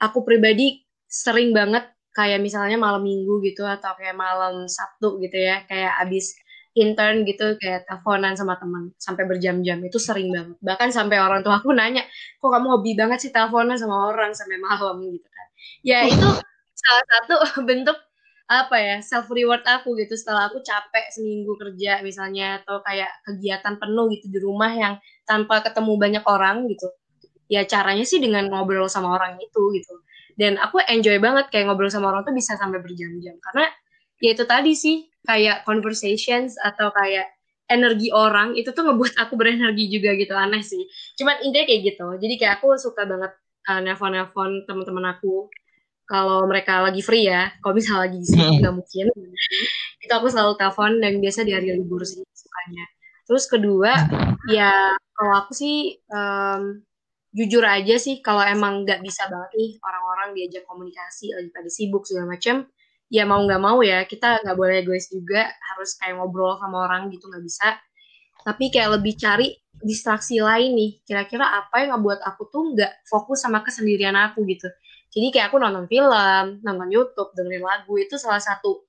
Aku 0.00 0.24
pribadi 0.24 0.80
sering 1.04 1.52
banget 1.52 1.84
kayak 2.16 2.40
misalnya 2.40 2.80
malam 2.80 3.04
minggu 3.04 3.44
gitu 3.44 3.68
atau 3.68 3.92
kayak 4.00 4.16
malam 4.16 4.64
Sabtu 4.64 5.20
gitu 5.20 5.36
ya, 5.36 5.68
kayak 5.68 6.00
abis 6.00 6.32
intern 6.72 7.28
gitu 7.28 7.60
kayak 7.60 7.84
teleponan 7.84 8.32
sama 8.40 8.56
teman 8.56 8.88
sampai 8.96 9.28
berjam-jam 9.28 9.76
itu 9.84 10.00
sering 10.00 10.32
banget. 10.32 10.56
Bahkan 10.64 10.88
sampai 10.96 11.20
orang 11.20 11.44
tua 11.44 11.60
aku 11.60 11.76
nanya, 11.76 12.00
kok 12.40 12.48
kamu 12.48 12.66
hobi 12.80 12.96
banget 12.96 13.20
sih 13.20 13.30
teleponan 13.36 13.76
sama 13.76 14.08
orang 14.08 14.32
sampai 14.32 14.56
malam 14.64 14.96
gitu 15.12 15.28
kan. 15.28 15.48
Ya 15.84 16.08
itu 16.08 16.24
salah 16.72 17.04
satu 17.04 17.36
bentuk 17.68 18.00
apa 18.50 18.76
ya 18.82 18.96
self 18.98 19.30
reward 19.30 19.62
aku 19.62 19.94
gitu. 19.94 20.18
Setelah 20.18 20.50
aku 20.50 20.58
capek 20.66 21.06
seminggu 21.14 21.54
kerja 21.54 22.02
misalnya 22.02 22.58
atau 22.58 22.82
kayak 22.82 23.22
kegiatan 23.22 23.78
penuh 23.78 24.10
gitu 24.10 24.26
di 24.26 24.38
rumah 24.42 24.74
yang 24.74 24.94
tanpa 25.22 25.62
ketemu 25.62 25.94
banyak 25.94 26.24
orang 26.26 26.66
gitu 26.66 26.90
ya 27.50 27.66
caranya 27.66 28.06
sih 28.06 28.22
dengan 28.22 28.46
ngobrol 28.50 28.86
sama 28.86 29.14
orang 29.14 29.38
itu 29.38 29.62
gitu. 29.74 29.94
Dan 30.38 30.56
aku 30.56 30.82
enjoy 30.86 31.18
banget 31.18 31.50
kayak 31.50 31.70
ngobrol 31.70 31.90
sama 31.90 32.14
orang 32.14 32.22
tuh 32.22 32.34
bisa 32.34 32.54
sampai 32.54 32.78
berjam-jam. 32.82 33.38
Karena 33.42 33.66
ya 34.22 34.30
itu 34.34 34.44
tadi 34.46 34.72
sih 34.78 35.06
kayak 35.26 35.66
conversations 35.66 36.54
atau 36.58 36.94
kayak 36.94 37.26
energi 37.70 38.10
orang 38.10 38.58
itu 38.58 38.74
tuh 38.74 38.82
ngebuat 38.86 39.18
aku 39.18 39.34
berenergi 39.34 39.90
juga 39.90 40.14
gitu 40.14 40.34
aneh 40.34 40.62
sih. 40.62 40.86
Cuman 41.18 41.42
intinya 41.42 41.66
kayak 41.66 41.82
gitu. 41.94 42.06
Jadi 42.22 42.34
kayak 42.38 42.62
aku 42.62 42.74
suka 42.78 43.06
banget 43.06 43.34
uh, 43.66 43.80
nelpon-nelpon 43.82 44.64
teman-teman 44.64 45.18
aku 45.18 45.50
kalau 46.10 46.42
mereka 46.50 46.82
lagi 46.82 46.98
free 47.06 47.30
ya 47.30 47.54
kalau 47.62 47.78
misalnya 47.78 48.10
lagi 48.10 48.18
sibuk 48.26 48.58
nggak 48.58 48.74
mungkin. 48.74 49.06
Itu 50.02 50.12
aku 50.18 50.26
selalu 50.26 50.58
telepon 50.58 50.98
dan 50.98 51.22
biasa 51.22 51.46
di 51.46 51.54
hari 51.54 51.70
libur 51.70 52.02
sih 52.02 52.18
sukanya. 52.34 52.84
Terus 53.30 53.46
kedua 53.46 53.92
ya 54.50 54.98
kalau 55.14 55.32
aku 55.38 55.54
sih 55.54 56.02
um, 56.10 56.82
jujur 57.30 57.62
aja 57.62 57.94
sih 57.94 58.18
kalau 58.26 58.42
emang 58.42 58.82
nggak 58.82 59.06
bisa 59.06 59.30
banget 59.30 59.54
nih 59.54 59.70
orang-orang 59.86 60.28
diajak 60.34 60.66
komunikasi 60.66 61.30
lagi 61.30 61.54
pada 61.54 61.70
sibuk 61.70 62.02
segala 62.02 62.34
macam 62.34 62.66
ya 63.06 63.22
mau 63.22 63.38
nggak 63.46 63.62
mau 63.62 63.78
ya 63.86 64.02
kita 64.02 64.42
nggak 64.42 64.56
boleh 64.58 64.82
egois 64.82 65.06
juga 65.06 65.46
harus 65.46 65.94
kayak 65.94 66.18
ngobrol 66.18 66.58
sama 66.58 66.90
orang 66.90 67.06
gitu 67.14 67.30
nggak 67.30 67.44
bisa. 67.46 67.78
Tapi 68.40 68.72
kayak 68.72 68.98
lebih 68.98 69.14
cari 69.14 69.54
distraksi 69.78 70.42
lain 70.42 70.74
nih 70.74 70.90
kira-kira 71.06 71.46
apa 71.46 71.86
yang 71.86 71.94
ngebuat 71.94 72.20
aku 72.26 72.50
tuh 72.50 72.74
nggak 72.74 73.06
fokus 73.06 73.46
sama 73.46 73.62
kesendirian 73.62 74.18
aku 74.18 74.42
gitu 74.50 74.66
jadi 75.10 75.26
kayak 75.34 75.46
aku 75.50 75.58
nonton 75.58 75.90
film, 75.90 76.62
nonton 76.62 76.88
YouTube, 76.88 77.34
dengerin 77.34 77.66
lagu 77.66 77.94
itu 77.98 78.14
salah 78.14 78.38
satu 78.38 78.86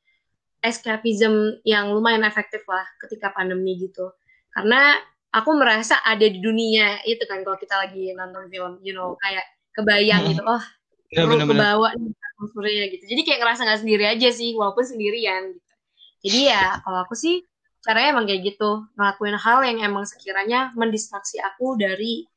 escapism 0.61 1.57
yang 1.65 1.89
lumayan 1.89 2.21
efektif 2.21 2.61
lah 2.69 2.85
ketika 3.01 3.33
pandemi 3.33 3.81
gitu. 3.81 4.13
Karena 4.53 5.01
aku 5.33 5.57
merasa 5.57 5.97
ada 6.05 6.21
di 6.21 6.37
dunia 6.37 7.01
itu 7.09 7.25
kan 7.25 7.41
kalau 7.41 7.57
kita 7.57 7.73
lagi 7.73 8.13
nonton 8.13 8.45
film, 8.53 8.77
you 8.85 8.93
know, 8.93 9.17
kayak 9.17 9.45
kebayang 9.73 10.29
gitu, 10.29 10.43
oh, 10.45 10.61
bener, 11.09 11.25
bener. 11.41 11.57
kebawa 11.57 11.89
nih 11.97 12.13
atmosfernya 12.13 12.85
gitu. 12.93 13.03
Jadi 13.09 13.21
kayak 13.25 13.39
ngerasa 13.41 13.61
nggak 13.65 13.81
sendiri 13.81 14.05
aja 14.05 14.29
sih, 14.29 14.53
walaupun 14.53 14.85
sendirian 14.85 15.57
gitu. 15.57 15.73
Jadi 16.21 16.39
ya 16.53 16.77
kalau 16.85 17.01
aku 17.01 17.17
sih 17.17 17.41
caranya 17.81 18.13
emang 18.13 18.29
kayak 18.29 18.45
gitu, 18.45 18.85
ngelakuin 18.93 19.37
hal 19.41 19.65
yang 19.65 19.81
emang 19.81 20.05
sekiranya 20.05 20.69
mendistraksi 20.77 21.41
aku 21.41 21.81
dari 21.81 22.29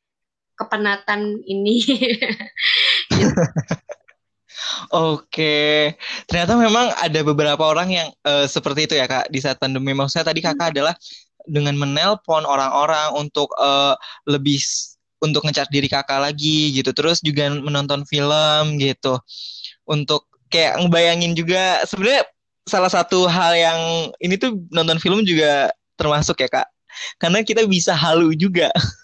kepenatan 0.57 1.45
ini. 1.45 1.85
Oke, 4.95 5.95
ternyata 6.31 6.55
memang 6.55 6.93
ada 6.99 7.21
beberapa 7.27 7.63
orang 7.67 7.89
yang 7.91 8.09
eh, 8.23 8.47
seperti 8.47 8.87
itu 8.87 8.95
ya 8.99 9.07
Kak 9.11 9.29
di 9.31 9.39
saat 9.43 9.59
pandemi. 9.59 9.93
Maksudnya 9.97 10.31
tadi 10.31 10.41
Kakak 10.45 10.75
adalah 10.77 10.95
dengan 11.45 11.77
menelpon 11.77 12.47
orang-orang 12.47 13.13
untuk 13.19 13.51
eh, 13.59 13.95
lebih 14.31 14.61
untuk 15.25 15.43
ngecat 15.47 15.69
diri 15.73 15.89
Kakak 15.91 16.21
lagi 16.23 16.75
gitu. 16.77 16.91
Terus 16.95 17.21
juga 17.25 17.51
menonton 17.51 18.05
film 18.07 18.79
gitu. 18.79 19.19
Untuk 19.89 20.29
kayak 20.53 20.81
ngebayangin 20.85 21.35
juga 21.35 21.83
sebenarnya 21.89 22.25
salah 22.65 22.89
satu 22.93 23.29
hal 23.29 23.53
yang 23.57 23.81
ini 24.23 24.41
tuh 24.41 24.57
nonton 24.73 24.97
film 25.03 25.25
juga 25.27 25.73
termasuk 25.99 26.41
ya 26.41 26.49
Kak. 26.49 26.69
Karena 27.19 27.43
kita 27.43 27.67
bisa 27.67 27.93
halu 27.97 28.33
juga. 28.39 28.71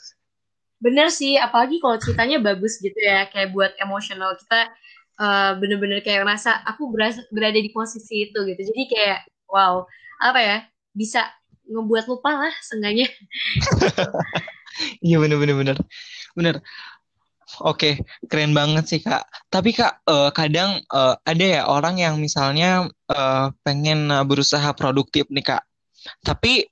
Bener 0.80 1.12
sih, 1.12 1.36
apalagi 1.36 1.76
kalau 1.78 2.00
ceritanya 2.00 2.40
bagus 2.40 2.80
gitu 2.80 2.96
ya, 2.96 3.28
kayak 3.28 3.52
buat 3.52 3.72
emosional 3.76 4.32
kita 4.40 4.72
eh, 5.20 5.52
bener-bener 5.60 6.00
kayak 6.00 6.24
ngerasa 6.24 6.64
aku 6.64 6.88
beras- 6.88 7.28
berada 7.28 7.60
di 7.60 7.68
posisi 7.68 8.28
itu 8.28 8.38
gitu. 8.48 8.60
Jadi 8.72 8.82
kayak 8.88 9.18
wow, 9.52 9.84
apa 10.24 10.40
ya, 10.40 10.56
bisa 10.96 11.28
ngebuat 11.68 12.04
lupa 12.10 12.48
lah 12.48 12.54
seenggaknya. 12.64 13.06
Iya 15.04 15.18
bener-bener 15.20 15.56
bener. 15.58 15.76
Bener. 16.38 16.56
Oke, 17.66 17.98
keren 18.30 18.54
banget 18.54 18.86
sih 18.86 19.00
Kak. 19.02 19.26
Tapi 19.50 19.74
Kak, 19.74 20.06
eh, 20.06 20.30
kadang 20.30 20.78
eh, 20.78 21.14
ada 21.26 21.44
ya 21.44 21.62
orang 21.66 21.98
yang 21.98 22.14
misalnya 22.22 22.86
eh, 23.10 23.46
pengen 23.66 24.08
eh, 24.08 24.24
berusaha 24.24 24.70
produktif 24.78 25.26
nih 25.28 25.42
Kak. 25.42 25.62
Tapi 26.22 26.64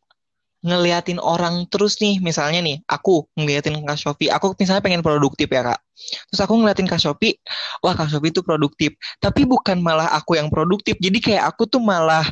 ngeliatin 0.59 1.23
orang 1.23 1.71
terus 1.71 2.03
nih, 2.03 2.19
misalnya 2.19 2.59
nih, 2.59 2.83
aku 2.91 3.31
ngeliatin 3.39 3.79
Kak 3.87 3.99
Shopee, 3.99 4.31
aku 4.31 4.59
misalnya 4.59 4.83
pengen 4.83 5.07
produktif 5.07 5.47
ya 5.47 5.63
Kak. 5.63 5.81
Terus 6.31 6.41
aku 6.43 6.59
ngeliatin 6.59 6.91
Kak 6.91 6.99
Shopee, 6.99 7.39
wah 7.83 7.95
Kak 7.95 8.11
Shopee 8.11 8.35
itu 8.35 8.43
produktif. 8.43 8.99
Tapi 9.23 9.47
bukan 9.47 9.79
malah 9.79 10.11
aku 10.11 10.35
yang 10.35 10.51
produktif, 10.51 10.99
jadi 10.99 11.19
kayak 11.23 11.45
aku 11.55 11.71
tuh 11.71 11.79
malah 11.79 12.27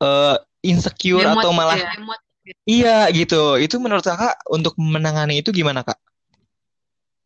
eh, 0.00 0.36
insecure 0.64 1.28
Demot 1.28 1.44
atau 1.44 1.52
gitu 1.52 1.60
malah 1.60 1.78
ya. 1.78 1.92
iya 2.64 2.98
gitu. 3.12 3.60
Itu 3.60 3.76
menurut 3.78 4.02
Kakak 4.02 4.40
untuk 4.48 4.72
menangani 4.80 5.44
itu 5.44 5.52
gimana 5.52 5.84
Kak? 5.84 6.00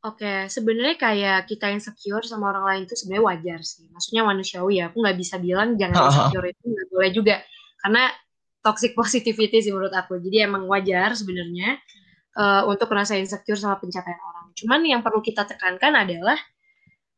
Oke, 0.00 0.48
sebenarnya 0.48 0.96
kayak 0.96 1.38
kita 1.44 1.68
insecure 1.76 2.24
sama 2.24 2.56
orang 2.56 2.64
lain 2.64 2.82
itu 2.88 2.96
sebenarnya 2.96 3.24
wajar 3.30 3.60
sih. 3.60 3.84
Maksudnya 3.92 4.24
manusiawi 4.24 4.80
ya. 4.80 4.88
Aku 4.88 5.04
nggak 5.04 5.18
bisa 5.20 5.36
bilang 5.36 5.76
jangan 5.76 6.08
insecure 6.08 6.48
itu 6.48 6.64
nggak 6.64 6.88
boleh 6.88 7.10
juga. 7.12 7.36
Karena 7.84 8.08
toxic 8.60 8.92
positivity 8.96 9.60
sih 9.60 9.72
menurut 9.72 9.92
aku. 9.92 10.20
Jadi 10.20 10.44
emang 10.44 10.68
wajar 10.68 11.16
sebenarnya 11.16 11.80
uh, 12.36 12.68
untuk 12.68 12.88
merasa 12.92 13.16
insecure 13.16 13.58
sama 13.58 13.80
pencapaian 13.80 14.20
orang. 14.20 14.52
Cuman 14.56 14.80
yang 14.84 15.00
perlu 15.00 15.24
kita 15.24 15.48
tekankan 15.48 15.96
adalah 15.96 16.36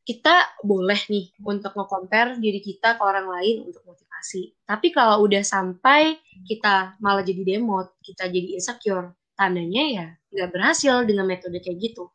kita 0.02 0.58
boleh 0.66 0.98
nih 1.06 1.30
untuk 1.46 1.78
nge-compare 1.78 2.34
diri 2.42 2.58
kita 2.58 2.98
ke 2.98 3.02
orang 3.02 3.30
lain 3.30 3.70
untuk 3.70 3.86
motivasi. 3.86 4.50
Tapi 4.66 4.90
kalau 4.90 5.22
udah 5.22 5.42
sampai 5.46 6.18
kita 6.42 6.98
malah 6.98 7.22
jadi 7.22 7.54
demot, 7.54 7.94
kita 8.02 8.26
jadi 8.26 8.58
insecure, 8.58 9.14
tandanya 9.38 9.82
ya 9.86 10.06
nggak 10.32 10.50
berhasil 10.50 11.06
dengan 11.06 11.30
metode 11.30 11.62
kayak 11.62 11.78
gitu. 11.78 12.10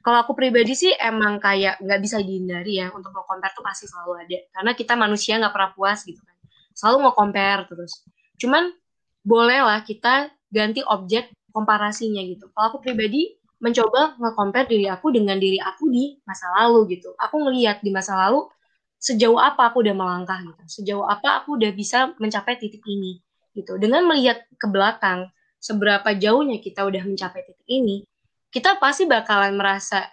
Kalau 0.00 0.24
aku 0.24 0.32
pribadi 0.32 0.72
sih 0.72 0.92
emang 0.96 1.40
kayak 1.40 1.80
nggak 1.80 2.00
bisa 2.00 2.20
dihindari 2.20 2.80
ya 2.80 2.92
untuk 2.92 3.12
nge-compare 3.12 3.52
tuh 3.56 3.64
pasti 3.64 3.84
selalu 3.88 4.12
ada. 4.20 4.38
Karena 4.52 4.72
kita 4.76 4.92
manusia 4.96 5.40
nggak 5.40 5.52
pernah 5.52 5.70
puas 5.72 6.04
gitu 6.04 6.20
kan. 6.20 6.36
Selalu 6.76 7.08
nge-compare 7.08 7.62
terus. 7.68 7.92
Cuman 8.40 8.72
bolehlah 9.20 9.84
kita 9.84 10.32
ganti 10.48 10.80
objek 10.88 11.30
komparasinya 11.52 12.24
gitu. 12.24 12.48
Kalau 12.50 12.74
aku 12.74 12.78
pribadi 12.80 13.36
mencoba 13.60 14.16
nge-compare 14.16 14.66
diri 14.66 14.88
aku 14.88 15.12
dengan 15.12 15.36
diri 15.36 15.60
aku 15.60 15.92
di 15.92 16.16
masa 16.24 16.48
lalu 16.56 16.96
gitu. 16.96 17.12
Aku 17.20 17.36
ngelihat 17.44 17.84
di 17.84 17.92
masa 17.92 18.16
lalu 18.16 18.48
sejauh 18.96 19.36
apa 19.36 19.68
aku 19.68 19.84
udah 19.84 19.92
melangkah 19.92 20.40
gitu. 20.40 20.62
Sejauh 20.80 21.04
apa 21.04 21.44
aku 21.44 21.60
udah 21.60 21.70
bisa 21.76 22.16
mencapai 22.16 22.56
titik 22.56 22.80
ini 22.88 23.20
gitu. 23.52 23.76
Dengan 23.76 24.08
melihat 24.08 24.40
ke 24.56 24.66
belakang 24.66 25.28
seberapa 25.60 26.16
jauhnya 26.16 26.56
kita 26.56 26.88
udah 26.88 27.04
mencapai 27.04 27.44
titik 27.44 27.68
ini, 27.68 28.08
kita 28.48 28.80
pasti 28.80 29.04
bakalan 29.04 29.54
merasa 29.54 30.08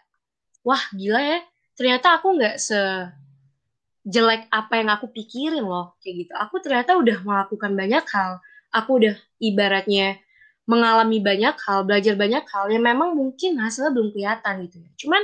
wah 0.67 0.83
gila 0.91 1.23
ya, 1.23 1.39
ternyata 1.79 2.19
aku 2.19 2.35
nggak 2.35 2.59
se 2.59 2.75
jelek 4.07 4.47
apa 4.47 4.79
yang 4.79 4.89
aku 4.95 5.11
pikirin 5.11 5.67
loh 5.67 5.99
kayak 5.99 6.27
gitu. 6.27 6.33
Aku 6.39 6.63
ternyata 6.63 6.95
udah 6.95 7.17
melakukan 7.27 7.75
banyak 7.75 8.05
hal. 8.07 8.39
Aku 8.71 9.03
udah 9.03 9.15
ibaratnya 9.43 10.23
mengalami 10.67 11.19
banyak 11.19 11.55
hal, 11.59 11.83
belajar 11.83 12.15
banyak 12.15 12.43
hal 12.47 12.71
yang 12.71 12.83
memang 12.83 13.15
mungkin 13.15 13.59
hasilnya 13.59 13.91
belum 13.91 14.15
kelihatan 14.15 14.67
gitu 14.67 14.79
ya. 14.79 14.89
Cuman 14.99 15.23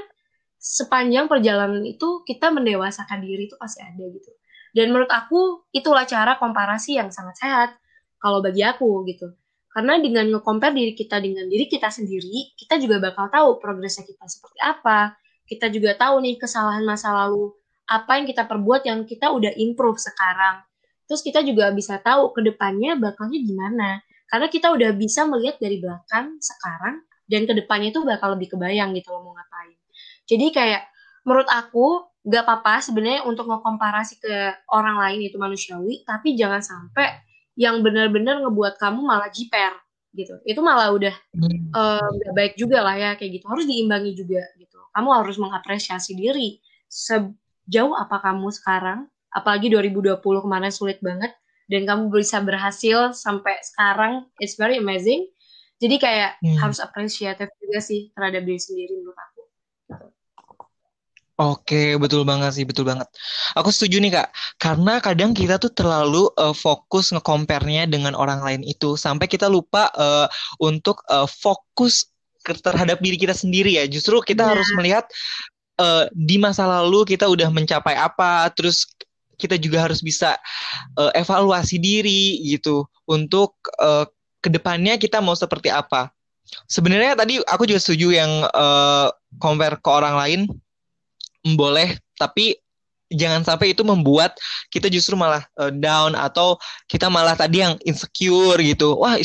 sepanjang 0.59 1.27
perjalanan 1.27 1.83
itu 1.83 2.23
kita 2.27 2.51
mendewasakan 2.51 3.23
diri 3.23 3.47
itu 3.47 3.55
pasti 3.59 3.83
ada 3.83 4.03
gitu. 4.03 4.31
Dan 4.75 4.91
menurut 4.91 5.11
aku 5.11 5.67
itulah 5.71 6.03
cara 6.03 6.35
komparasi 6.39 6.99
yang 6.99 7.11
sangat 7.11 7.39
sehat 7.39 7.69
kalau 8.19 8.43
bagi 8.43 8.63
aku 8.63 9.03
gitu. 9.07 9.31
Karena 9.71 9.99
dengan 9.99 10.27
nge-compare 10.31 10.75
diri 10.75 10.93
kita 10.95 11.19
dengan 11.19 11.47
diri 11.47 11.67
kita 11.67 11.91
sendiri, 11.91 12.55
kita 12.55 12.79
juga 12.79 12.99
bakal 13.03 13.27
tahu 13.31 13.49
progresnya 13.59 14.07
kita 14.07 14.23
seperti 14.27 14.59
apa. 14.63 15.15
Kita 15.43 15.67
juga 15.67 15.95
tahu 15.99 16.23
nih 16.23 16.39
kesalahan 16.39 16.87
masa 16.87 17.11
lalu 17.11 17.51
apa 17.89 18.11
yang 18.19 18.25
kita 18.29 18.47
perbuat 18.47 18.87
yang 18.87 19.03
kita 19.03 19.31
udah 19.31 19.51
improve 19.59 19.99
sekarang. 19.99 20.63
Terus 21.07 21.21
kita 21.21 21.43
juga 21.43 21.69
bisa 21.75 21.99
tahu 21.99 22.31
ke 22.31 22.41
depannya 22.41 22.95
bakalnya 22.95 23.39
gimana 23.43 23.89
karena 24.31 24.47
kita 24.49 24.73
udah 24.73 24.91
bisa 24.95 25.27
melihat 25.29 25.59
dari 25.59 25.77
belakang 25.77 26.39
sekarang 26.41 27.03
dan 27.27 27.45
ke 27.45 27.53
depannya 27.53 27.93
itu 27.93 28.01
bakal 28.01 28.33
lebih 28.33 28.55
kebayang 28.55 28.95
gitu 28.97 29.13
lo 29.13 29.21
mau 29.21 29.35
ngapain. 29.35 29.77
Jadi 30.25 30.45
kayak 30.49 30.89
menurut 31.27 31.47
aku 31.51 32.07
gak 32.23 32.43
apa-apa 32.47 32.79
sebenarnya 32.79 33.27
untuk 33.27 33.51
ngekomparasi 33.51 34.23
ke 34.23 34.35
orang 34.71 34.95
lain 34.99 35.27
itu 35.27 35.35
manusiawi, 35.35 36.07
tapi 36.07 36.39
jangan 36.39 36.63
sampai 36.63 37.19
yang 37.59 37.83
benar-benar 37.83 38.41
ngebuat 38.41 38.79
kamu 38.79 39.03
malah 39.03 39.27
jiper 39.29 39.75
gitu. 40.15 40.39
Itu 40.47 40.63
malah 40.63 40.89
udah 40.95 41.13
hmm. 41.35 41.75
uh, 41.75 42.07
gak 42.07 42.33
baik 42.33 42.53
juga 42.55 42.79
lah 42.81 42.95
ya 42.95 43.11
kayak 43.19 43.37
gitu. 43.37 43.45
Harus 43.45 43.67
diimbangi 43.67 44.11
juga 44.15 44.41
gitu. 44.55 44.79
Kamu 44.95 45.09
harus 45.13 45.35
mengapresiasi 45.35 46.15
diri 46.15 46.57
sejauh 47.65 47.95
apa 47.95 48.19
kamu 48.21 48.51
sekarang. 48.51 49.07
Apalagi 49.33 49.71
2020 49.73 50.21
kemarin 50.21 50.69
sulit 50.69 51.01
banget 51.01 51.33
dan 51.71 51.87
kamu 51.87 52.11
bisa 52.11 52.43
berhasil 52.43 53.15
sampai 53.15 53.55
sekarang 53.63 54.27
it's 54.39 54.59
very 54.59 54.79
amazing 54.79 55.27
jadi 55.79 55.95
kayak 55.99 56.31
hmm. 56.43 56.59
harus 56.59 56.79
apresiatif 56.79 57.49
juga 57.59 57.79
sih 57.79 58.11
terhadap 58.15 58.43
diri 58.43 58.61
sendiri 58.61 58.93
menurut 58.99 59.17
aku 59.19 59.41
Oke, 61.33 61.97
betul 61.97 62.29
banget 62.29 62.53
sih, 62.53 62.61
betul 62.61 62.85
banget. 62.85 63.09
Aku 63.57 63.73
setuju 63.73 63.97
nih 63.97 64.21
kak, 64.21 64.29
karena 64.61 65.01
kadang 65.01 65.33
kita 65.33 65.57
tuh 65.57 65.73
terlalu 65.73 66.29
uh, 66.37 66.53
fokus 66.53 67.09
nge-compare-nya 67.09 67.89
dengan 67.89 68.13
orang 68.13 68.45
lain 68.45 68.61
itu, 68.61 68.93
sampai 68.93 69.25
kita 69.25 69.49
lupa 69.49 69.89
uh, 69.97 70.29
untuk 70.61 71.01
uh, 71.09 71.25
fokus 71.25 72.13
terhadap 72.45 73.01
diri 73.01 73.17
kita 73.17 73.33
sendiri 73.33 73.81
ya. 73.81 73.89
Justru 73.89 74.21
kita 74.21 74.45
nah. 74.45 74.49
harus 74.53 74.69
melihat 74.77 75.09
uh, 75.79 76.05
di 76.13 76.41
masa 76.41 76.65
lalu 76.67 77.05
kita 77.07 77.25
udah 77.29 77.49
mencapai 77.49 77.95
apa, 77.97 78.49
terus 78.53 78.85
kita 79.37 79.57
juga 79.57 79.81
harus 79.83 79.99
bisa 79.99 80.37
uh, 80.95 81.11
evaluasi 81.17 81.81
diri 81.81 82.39
gitu 82.47 82.85
untuk 83.09 83.57
uh, 83.81 84.05
ke 84.43 84.49
depannya 84.51 84.99
kita 84.99 85.19
mau 85.23 85.33
seperti 85.33 85.73
apa. 85.73 86.13
Sebenarnya 86.69 87.17
tadi 87.17 87.41
aku 87.41 87.65
juga 87.65 87.79
setuju 87.81 88.13
yang 88.13 88.31
uh, 88.53 89.09
compare 89.41 89.79
ke 89.79 89.89
orang 89.89 90.15
lain 90.19 90.41
boleh, 91.43 91.97
tapi 92.19 92.55
jangan 93.13 93.45
sampai 93.45 93.77
itu 93.77 93.85
membuat 93.85 94.33
kita 94.73 94.89
justru 94.89 95.13
malah 95.13 95.45
uh, 95.57 95.69
down 95.69 96.17
atau 96.17 96.57
kita 96.89 97.09
malah 97.09 97.33
tadi 97.37 97.61
yang 97.61 97.77
insecure 97.85 98.57
gitu. 98.61 98.97
Wah, 98.97 99.17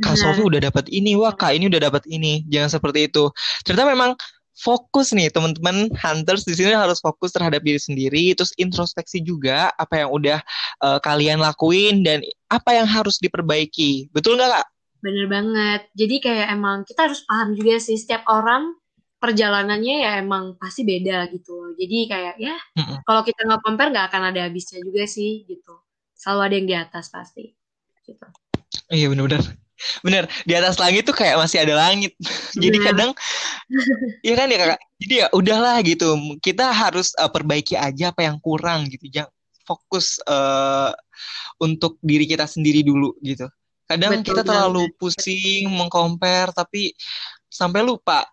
Kak 0.00 0.16
Sofi 0.16 0.42
udah 0.44 0.60
dapat 0.68 0.88
ini, 0.88 1.16
wah 1.16 1.32
Kak 1.34 1.56
ini 1.56 1.68
udah 1.68 1.92
dapat 1.92 2.04
ini. 2.08 2.44
Jangan 2.48 2.78
seperti 2.78 3.10
itu. 3.10 3.28
Ternyata 3.66 3.88
memang 3.88 4.10
fokus 4.56 5.16
nih 5.16 5.32
teman-teman. 5.32 5.88
Hunters 5.92 6.44
di 6.44 6.54
sini 6.56 6.76
harus 6.76 7.00
fokus 7.00 7.32
terhadap 7.32 7.64
diri 7.64 7.80
sendiri 7.80 8.32
terus 8.36 8.52
introspeksi 8.60 9.24
juga 9.24 9.72
apa 9.76 10.04
yang 10.04 10.10
udah 10.12 10.38
uh, 10.84 10.98
kalian 11.00 11.40
lakuin 11.40 12.04
dan 12.04 12.20
apa 12.52 12.76
yang 12.76 12.88
harus 12.88 13.18
diperbaiki. 13.18 14.12
Betul 14.12 14.36
nggak 14.36 14.50
kak? 14.60 14.66
Bener 15.02 15.26
banget. 15.26 15.80
Jadi 15.96 16.16
kayak 16.22 16.48
emang 16.54 16.86
kita 16.86 17.10
harus 17.10 17.24
paham 17.26 17.56
juga 17.58 17.80
sih 17.82 17.98
setiap 17.98 18.22
orang 18.30 18.76
perjalanannya 19.22 19.96
ya 20.02 20.12
emang 20.18 20.58
pasti 20.58 20.82
beda 20.82 21.30
gitu 21.30 21.78
jadi 21.78 22.10
kayak 22.10 22.34
ya 22.42 22.58
mm-hmm. 22.58 23.06
kalau 23.06 23.22
kita 23.22 23.46
nggak 23.46 23.62
compare 23.62 23.94
nggak 23.94 24.10
akan 24.10 24.34
ada 24.34 24.50
habisnya 24.50 24.82
juga 24.82 25.06
sih 25.06 25.46
gitu. 25.46 25.78
Selalu 26.18 26.40
ada 26.42 26.54
yang 26.54 26.66
di 26.66 26.76
atas 26.78 27.06
pasti. 27.10 27.54
Gitu. 28.02 28.26
Iya 28.90 29.10
benar-benar 29.10 29.61
bener 30.04 30.24
di 30.46 30.52
atas 30.54 30.78
langit 30.78 31.06
tuh 31.06 31.16
kayak 31.16 31.38
masih 31.38 31.62
ada 31.62 31.74
langit. 31.76 32.12
Jadi 32.62 32.76
kadang 32.82 33.10
ya 34.22 34.34
kan 34.38 34.46
ya 34.48 34.58
kakak 34.60 34.80
jadi 35.02 35.14
ya 35.18 35.26
udahlah 35.34 35.82
gitu 35.82 36.14
kita 36.38 36.70
harus 36.70 37.10
uh, 37.18 37.26
perbaiki 37.26 37.74
aja 37.74 38.14
apa 38.14 38.22
yang 38.22 38.38
kurang 38.38 38.86
gitu. 38.86 39.10
Jangan 39.10 39.32
fokus 39.66 40.22
uh, 40.26 40.94
untuk 41.58 41.98
diri 42.02 42.26
kita 42.26 42.46
sendiri 42.46 42.86
dulu 42.86 43.14
gitu. 43.22 43.50
Kadang 43.86 44.22
Betul, 44.22 44.26
kita 44.30 44.42
terlalu 44.46 44.86
bener. 44.88 44.98
pusing 44.98 45.64
mengcompare 45.68 46.54
tapi 46.54 46.94
sampai 47.50 47.82
lupa 47.82 48.24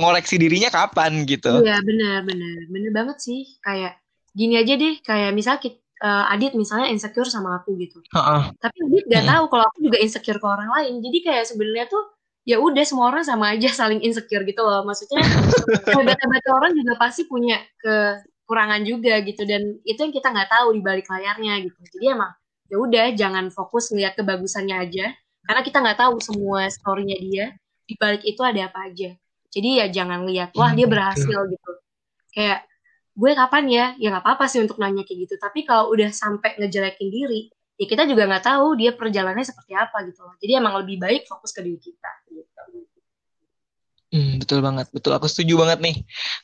ngoreksi 0.00 0.40
dirinya 0.40 0.72
kapan 0.72 1.24
gitu. 1.28 1.62
Iya 1.64 1.80
benar 1.84 2.24
benar. 2.24 2.56
Benar 2.72 2.90
banget 2.92 3.16
sih. 3.20 3.44
Kayak 3.60 4.00
gini 4.36 4.60
aja 4.60 4.74
deh 4.76 4.94
kayak 5.00 5.32
misal 5.32 5.56
kita 5.56 5.85
uh, 6.02 6.32
Adit 6.32 6.52
misalnya 6.52 6.92
insecure 6.92 7.28
sama 7.28 7.60
aku 7.60 7.76
gitu. 7.80 8.02
Uh-uh. 8.12 8.52
Tapi 8.60 8.76
Adit 8.90 9.04
gak 9.08 9.24
uh 9.24 9.28
tahu 9.36 9.44
kalau 9.52 9.64
aku 9.68 9.78
juga 9.84 9.98
insecure 10.00 10.40
ke 10.40 10.46
orang 10.46 10.68
lain. 10.68 10.94
Jadi 11.00 11.18
kayak 11.24 11.44
sebenarnya 11.48 11.86
tuh 11.88 12.04
ya 12.46 12.62
udah 12.62 12.84
semua 12.86 13.10
orang 13.10 13.24
sama 13.26 13.56
aja 13.56 13.68
saling 13.72 14.00
insecure 14.04 14.44
gitu 14.44 14.60
loh. 14.60 14.84
Maksudnya 14.84 15.22
hebat-hebat 15.96 16.44
orang 16.52 16.72
juga 16.76 16.92
pasti 17.00 17.24
punya 17.24 17.62
kekurangan 17.80 18.82
juga 18.84 19.20
gitu 19.24 19.42
dan 19.48 19.80
itu 19.82 19.98
yang 19.98 20.14
kita 20.14 20.28
nggak 20.30 20.50
tahu 20.52 20.76
di 20.76 20.80
balik 20.84 21.06
layarnya 21.08 21.64
gitu. 21.64 21.80
Jadi 21.96 22.04
emang 22.12 22.32
ya 22.66 22.76
udah 22.82 23.06
jangan 23.14 23.44
fokus 23.54 23.94
ngeliat 23.94 24.18
kebagusannya 24.18 24.76
aja 24.76 25.14
karena 25.46 25.60
kita 25.62 25.78
nggak 25.78 25.98
tahu 26.02 26.18
semua 26.18 26.66
storynya 26.66 27.14
dia 27.22 27.54
di 27.86 27.94
balik 27.94 28.26
itu 28.26 28.42
ada 28.42 28.66
apa 28.66 28.90
aja. 28.90 29.14
Jadi 29.46 29.68
ya 29.80 29.86
jangan 29.88 30.26
lihat 30.26 30.52
wah 30.58 30.74
dia 30.74 30.84
berhasil 30.90 31.38
gitu. 31.48 31.70
Kayak 32.34 32.66
gue 33.16 33.30
kapan 33.32 33.64
ya 33.72 33.84
ya 33.96 34.12
nggak 34.12 34.24
apa-apa 34.24 34.44
sih 34.44 34.60
untuk 34.60 34.76
nanya 34.76 35.02
kayak 35.08 35.24
gitu 35.24 35.34
tapi 35.40 35.64
kalau 35.64 35.88
udah 35.88 36.12
sampai 36.12 36.52
ngejelekin 36.60 37.08
diri 37.08 37.48
ya 37.80 37.88
kita 37.88 38.04
juga 38.04 38.28
nggak 38.28 38.44
tahu 38.44 38.76
dia 38.76 38.92
perjalanannya 38.92 39.46
seperti 39.48 39.72
apa 39.72 40.04
gitu 40.04 40.20
loh 40.20 40.36
jadi 40.36 40.60
emang 40.60 40.84
lebih 40.84 41.00
baik 41.00 41.24
fokus 41.24 41.56
ke 41.56 41.64
diri 41.64 41.80
kita 41.80 42.12
gitu. 42.28 42.56
Hmm, 44.06 44.38
betul 44.38 44.62
banget, 44.62 44.86
betul. 44.94 45.12
Aku 45.18 45.26
setuju 45.26 45.66
banget 45.66 45.82
nih. 45.82 45.96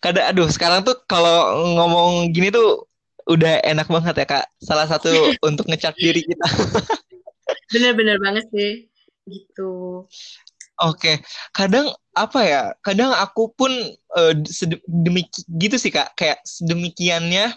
Kadang, 0.02 0.28
aduh, 0.28 0.48
sekarang 0.50 0.82
tuh 0.82 0.98
kalau 1.06 1.62
ngomong 1.78 2.34
gini 2.34 2.50
tuh 2.50 2.90
udah 3.30 3.62
enak 3.62 3.86
banget 3.86 4.14
ya 4.18 4.26
kak. 4.26 4.44
Salah 4.58 4.90
satu 4.90 5.08
untuk 5.48 5.70
ngecek 5.70 5.94
diri 5.94 6.26
kita. 6.26 6.46
Bener-bener 7.70 8.18
banget 8.18 8.44
sih, 8.50 8.92
gitu. 9.30 10.04
Oke, 10.80 11.20
kadang 11.52 11.92
apa 12.16 12.40
ya? 12.42 12.62
Kadang 12.80 13.12
aku 13.12 13.52
pun 13.52 13.70
uh, 14.16 14.34
sedemiki 14.48 15.44
gitu 15.60 15.76
sih 15.76 15.92
kak, 15.92 16.16
kayak 16.16 16.40
sedemikiannya 16.48 17.52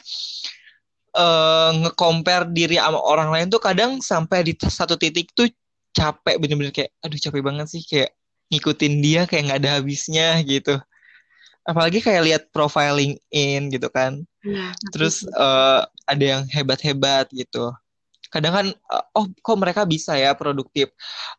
uh, 1.15 1.71
nge-compare 1.79 2.51
diri 2.51 2.75
sama 2.75 2.99
orang 2.99 3.31
lain 3.31 3.47
tuh 3.47 3.63
kadang 3.63 4.03
sampai 4.03 4.43
di 4.43 4.53
satu 4.59 4.99
titik 4.99 5.31
tuh 5.31 5.47
capek 5.95 6.35
bener-bener 6.43 6.75
kayak, 6.75 6.91
aduh 7.01 7.15
capek 7.15 7.41
banget 7.41 7.67
sih 7.71 7.83
kayak 7.87 8.11
ngikutin 8.51 8.93
dia 8.99 9.21
kayak 9.25 9.43
nggak 9.47 9.59
ada 9.63 9.71
habisnya 9.79 10.43
gitu. 10.43 10.75
Apalagi 11.65 11.97
kayak 12.03 12.23
lihat 12.29 12.43
profiling 12.53 13.17
in 13.33 13.73
gitu 13.73 13.89
kan. 13.89 14.21
Ya, 14.45 14.75
Terus 14.93 15.25
uh, 15.33 15.81
ada 16.05 16.21
yang 16.23 16.43
hebat-hebat 16.51 17.31
gitu 17.33 17.73
kadang 18.35 18.51
kan 18.51 18.67
uh, 18.91 19.05
oh 19.15 19.31
kok 19.39 19.55
mereka 19.55 19.87
bisa 19.87 20.19
ya 20.19 20.35
produktif 20.35 20.91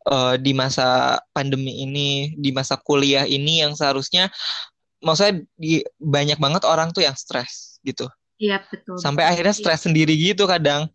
uh, 0.08 0.40
di 0.40 0.56
masa 0.56 1.20
pandemi 1.36 1.84
ini 1.84 2.32
di 2.40 2.56
masa 2.56 2.80
kuliah 2.80 3.28
ini 3.28 3.60
yang 3.60 3.76
seharusnya 3.76 4.32
maksudnya 5.04 5.44
di 5.60 5.84
banyak 6.00 6.40
banget 6.40 6.64
orang 6.64 6.96
tuh 6.96 7.04
yang 7.04 7.12
stres 7.12 7.76
gitu. 7.84 8.08
Iya 8.40 8.64
betul. 8.68 8.96
Sampai 8.96 9.28
akhirnya 9.28 9.52
stres 9.52 9.84
sendiri 9.84 10.16
gitu 10.16 10.48
kadang. 10.48 10.88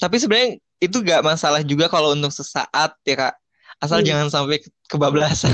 Tapi 0.00 0.16
sebenarnya 0.16 0.60
itu 0.80 0.96
gak 1.00 1.24
masalah 1.24 1.60
juga 1.64 1.88
kalau 1.88 2.12
untuk 2.16 2.32
sesaat 2.32 2.96
ya 3.04 3.16
kak. 3.16 3.34
Asal 3.80 4.00
iya. 4.00 4.16
jangan 4.16 4.28
sampai 4.32 4.64
kebablasan. 4.88 5.52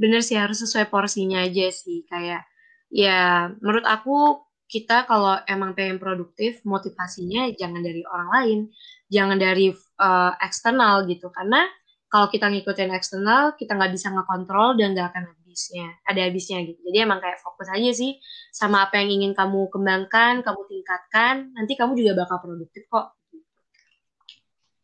Bener 0.00 0.20
sih 0.20 0.36
harus 0.36 0.60
sesuai 0.60 0.88
porsinya 0.92 1.44
aja 1.44 1.68
sih. 1.72 2.04
Kayak 2.08 2.44
ya 2.92 3.50
menurut 3.60 3.84
aku 3.84 4.45
kita 4.66 5.06
kalau 5.06 5.38
emang 5.46 5.78
pengen 5.78 6.02
produktif 6.02 6.58
motivasinya 6.66 7.54
jangan 7.54 7.80
dari 7.82 8.02
orang 8.02 8.28
lain 8.34 8.58
jangan 9.06 9.38
dari 9.38 9.70
uh, 10.02 10.32
eksternal 10.42 11.06
gitu. 11.06 11.30
Karena 11.30 11.62
kalau 12.10 12.26
kita 12.30 12.50
ngikutin 12.50 12.90
eksternal 12.94 13.54
kita 13.54 13.78
nggak 13.78 13.94
bisa 13.94 14.10
ngekontrol 14.10 14.74
dan 14.78 14.94
nggak 14.94 15.14
akan 15.14 15.24
habisnya 15.30 15.86
ada 16.02 16.20
habisnya 16.26 16.58
gitu. 16.66 16.78
Jadi 16.82 16.98
emang 16.98 17.22
kayak 17.22 17.38
fokus 17.38 17.70
aja 17.70 17.90
sih 17.94 18.18
sama 18.50 18.90
apa 18.90 18.98
yang 18.98 19.22
ingin 19.22 19.32
kamu 19.38 19.70
kembangkan 19.70 20.42
kamu 20.42 20.60
tingkatkan 20.66 21.54
nanti 21.54 21.72
kamu 21.78 21.94
juga 21.94 22.26
bakal 22.26 22.42
produktif 22.42 22.82
kok. 22.90 23.14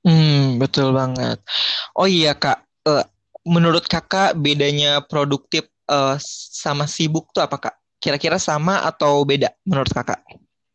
Hmm 0.07 0.59
betul 0.63 0.95
banget. 0.95 1.43
Oh 1.99 2.07
iya 2.07 2.35
kak. 2.39 2.63
Uh, 2.83 3.07
menurut 3.47 3.87
kakak 3.87 4.35
bedanya 4.39 5.03
produktif 5.03 5.67
uh, 5.91 6.19
sama 6.51 6.91
sibuk 6.91 7.31
tuh 7.31 7.43
apa 7.47 7.59
kak 7.59 7.82
kira-kira 8.03 8.37
sama 8.43 8.83
atau 8.83 9.23
beda 9.23 9.55
menurut 9.63 9.89
kakak 9.95 10.19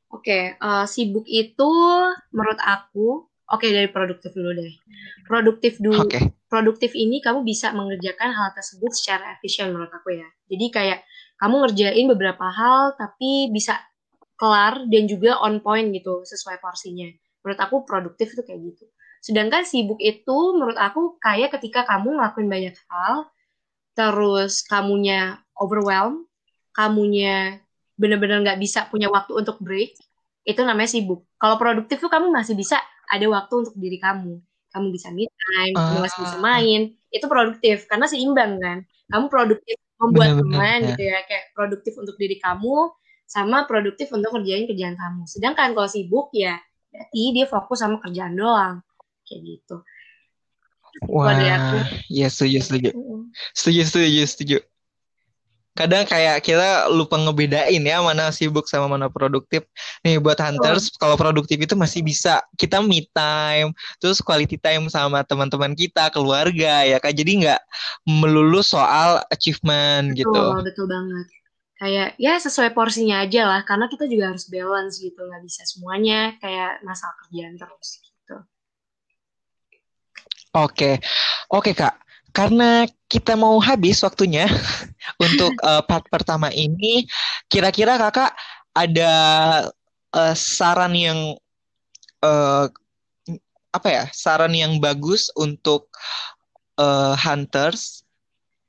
Oke, 0.07 0.55
okay, 0.55 0.63
uh, 0.63 0.87
sibuk 0.87 1.27
itu 1.27 1.67
menurut 2.31 2.57
aku 2.63 3.27
Oke, 3.47 3.71
dari 3.71 3.87
produktif 3.87 4.35
dulu 4.35 4.51
deh. 4.59 4.75
Produktif 5.23 5.79
dulu. 5.79 6.03
Okay. 6.03 6.35
Produktif 6.51 6.91
ini 6.91 7.23
kamu 7.23 7.47
bisa 7.47 7.71
mengerjakan 7.71 8.35
hal 8.35 8.51
tersebut 8.51 8.91
secara 8.91 9.39
efisien 9.39 9.71
menurut 9.71 9.87
aku 9.87 10.19
ya. 10.19 10.27
Jadi 10.51 10.65
kayak 10.67 10.99
kamu 11.39 11.63
ngerjain 11.63 12.05
beberapa 12.11 12.43
hal 12.51 12.99
tapi 12.99 13.47
bisa 13.47 13.79
kelar 14.35 14.83
dan 14.91 15.07
juga 15.07 15.39
on 15.39 15.63
point 15.63 15.87
gitu 15.95 16.27
sesuai 16.27 16.59
porsinya. 16.59 17.07
Menurut 17.39 17.59
aku 17.63 17.75
produktif 17.87 18.35
itu 18.35 18.43
kayak 18.43 18.59
gitu. 18.67 18.85
Sedangkan 19.23 19.63
sibuk 19.63 20.03
itu 20.03 20.37
menurut 20.51 20.75
aku 20.75 21.15
kayak 21.23 21.55
ketika 21.55 21.87
kamu 21.87 22.19
ngelakuin 22.19 22.51
banyak 22.51 22.75
hal 22.91 23.31
terus 23.95 24.61
kamunya 24.67 25.39
overwhelm, 25.55 26.26
kamunya 26.77 27.57
bener-bener 27.97 28.45
nggak 28.45 28.61
bisa 28.61 28.85
punya 28.85 29.09
waktu 29.09 29.33
untuk 29.33 29.57
break, 29.57 29.97
itu 30.45 30.61
namanya 30.61 30.93
sibuk. 30.93 31.25
Kalau 31.41 31.57
produktif 31.57 31.97
tuh 31.97 32.13
kamu 32.13 32.29
masih 32.29 32.53
bisa 32.53 32.77
ada 33.09 33.25
waktu 33.25 33.65
untuk 33.65 33.75
diri 33.75 33.97
kamu. 33.97 34.37
Kamu 34.69 34.93
bisa 34.93 35.09
me 35.09 35.25
time 35.25 35.73
uh, 35.73 35.81
kamu 35.81 35.99
masih 36.05 36.19
bisa 36.21 36.37
main 36.37 36.81
itu 37.09 37.25
produktif. 37.25 37.89
Karena 37.89 38.05
seimbang 38.05 38.61
kan. 38.61 38.85
Kamu 39.09 39.25
produktif 39.33 39.81
membuat 39.97 40.37
teman 40.37 40.93
gitu 40.93 41.01
ya 41.01 41.25
kayak 41.25 41.57
produktif 41.57 41.97
untuk 41.97 42.13
diri 42.21 42.37
kamu 42.37 42.93
sama 43.25 43.65
produktif 43.65 44.13
untuk 44.13 44.29
kerjain 44.37 44.69
kerjaan 44.69 44.93
kamu. 44.93 45.25
Sedangkan 45.25 45.73
kalau 45.73 45.89
sibuk 45.89 46.29
ya 46.31 46.61
berarti 46.93 47.23
dia 47.33 47.45
fokus 47.49 47.81
sama 47.81 47.97
kerjaan 47.97 48.37
doang. 48.37 48.85
Kayak 49.25 49.41
gitu. 49.41 49.75
Wah, 51.09 51.33
ya 52.09 52.27
setuju, 52.29 52.61
setuju. 52.61 52.89
Setuju, 53.57 53.81
setuju, 53.83 54.21
setuju 54.29 54.57
kadang 55.77 56.09
kayak 56.09 56.41
kita 56.41 56.89
lupa 56.89 57.21
ngebedain 57.21 57.77
ya 57.85 58.01
mana 58.01 58.33
sibuk 58.33 58.65
sama 58.65 58.89
mana 58.89 59.13
produktif. 59.13 59.61
Nih 60.01 60.17
buat 60.17 60.41
hunters 60.41 60.89
oh. 60.89 60.97
kalau 60.97 61.15
produktif 61.15 61.61
itu 61.61 61.77
masih 61.77 62.01
bisa 62.01 62.41
kita 62.57 62.81
me 62.81 63.05
time, 63.13 63.77
terus 64.01 64.17
quality 64.17 64.57
time 64.57 64.89
sama 64.89 65.21
teman-teman 65.21 65.77
kita, 65.77 66.09
keluarga 66.09 66.81
ya 66.81 66.97
kak. 66.97 67.13
Jadi 67.13 67.45
nggak 67.45 67.61
melulu 68.09 68.65
soal 68.65 69.21
achievement 69.29 70.17
betul, 70.17 70.25
gitu. 70.25 70.41
Betul 70.65 70.85
banget. 70.89 71.27
Kayak 71.77 72.09
ya 72.17 72.33
sesuai 72.41 72.73
porsinya 72.73 73.21
aja 73.21 73.45
lah, 73.45 73.61
karena 73.61 73.85
kita 73.85 74.09
juga 74.09 74.33
harus 74.33 74.49
balance 74.49 74.97
gitu, 74.97 75.21
nggak 75.21 75.45
bisa 75.45 75.61
semuanya 75.69 76.33
kayak 76.41 76.81
masalah 76.81 77.13
kerjaan 77.21 77.53
terus 77.53 78.01
gitu. 78.01 78.37
Oke, 80.57 80.97
oke 81.53 81.77
kak 81.77 82.06
karena 82.35 82.85
kita 83.07 83.39
mau 83.39 83.57
habis 83.59 84.03
waktunya 84.03 84.47
untuk 85.25 85.53
uh, 85.63 85.83
part 85.83 86.05
pertama 86.11 86.51
ini, 86.51 87.07
kira-kira 87.47 87.95
kakak 87.95 88.35
ada 88.75 89.13
uh, 90.13 90.35
saran 90.35 90.93
yang 90.93 91.19
uh, 92.21 92.65
apa 93.73 93.87
ya? 93.89 94.03
Saran 94.11 94.53
yang 94.53 94.77
bagus 94.83 95.31
untuk 95.37 95.89
uh, 96.77 97.13
hunters 97.17 98.05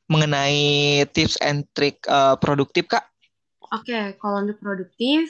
mengenai 0.08 1.04
tips 1.12 1.36
and 1.44 1.68
trick 1.76 2.00
uh, 2.08 2.34
produktif, 2.40 2.88
kak? 2.88 3.04
Oke, 3.68 3.92
okay, 3.92 4.04
kalau 4.16 4.40
untuk 4.40 4.56
produktif, 4.64 5.28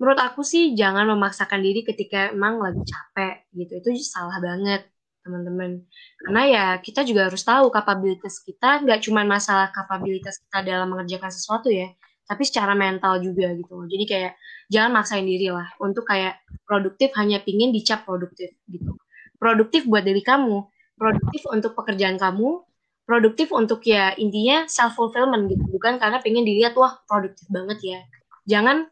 menurut 0.00 0.16
aku 0.16 0.40
sih 0.40 0.72
jangan 0.72 1.04
memaksakan 1.12 1.60
diri 1.60 1.84
ketika 1.84 2.32
emang 2.32 2.56
lagi 2.56 2.80
capek 2.80 3.44
gitu. 3.52 3.72
Itu 3.84 3.90
salah 4.00 4.40
banget 4.40 4.88
teman-teman. 5.26 5.82
Karena 6.22 6.42
ya 6.46 6.64
kita 6.78 7.02
juga 7.02 7.26
harus 7.26 7.42
tahu 7.42 7.66
kapabilitas 7.74 8.38
kita 8.46 8.86
nggak 8.86 9.02
cuma 9.02 9.26
masalah 9.26 9.74
kapabilitas 9.74 10.38
kita 10.46 10.62
dalam 10.62 10.94
mengerjakan 10.94 11.34
sesuatu 11.34 11.66
ya, 11.66 11.90
tapi 12.30 12.46
secara 12.46 12.78
mental 12.78 13.18
juga 13.18 13.50
gitu. 13.58 13.82
Jadi 13.90 14.04
kayak 14.06 14.32
jangan 14.70 15.02
maksain 15.02 15.26
diri 15.26 15.50
lah 15.50 15.66
untuk 15.82 16.06
kayak 16.06 16.38
produktif 16.62 17.10
hanya 17.18 17.42
pingin 17.42 17.74
dicap 17.74 18.06
produktif 18.06 18.54
gitu. 18.70 18.94
Produktif 19.36 19.84
buat 19.90 20.06
diri 20.06 20.22
kamu, 20.22 20.62
produktif 20.94 21.42
untuk 21.50 21.74
pekerjaan 21.74 22.16
kamu, 22.16 22.62
produktif 23.04 23.50
untuk 23.50 23.82
ya 23.84 24.14
intinya 24.16 24.64
self 24.70 24.94
fulfillment 24.94 25.50
gitu, 25.50 25.62
bukan 25.68 25.98
karena 25.98 26.22
pengen 26.22 26.46
dilihat 26.46 26.78
wah 26.78 27.02
produktif 27.10 27.46
banget 27.50 27.78
ya. 27.82 28.00
Jangan 28.46 28.86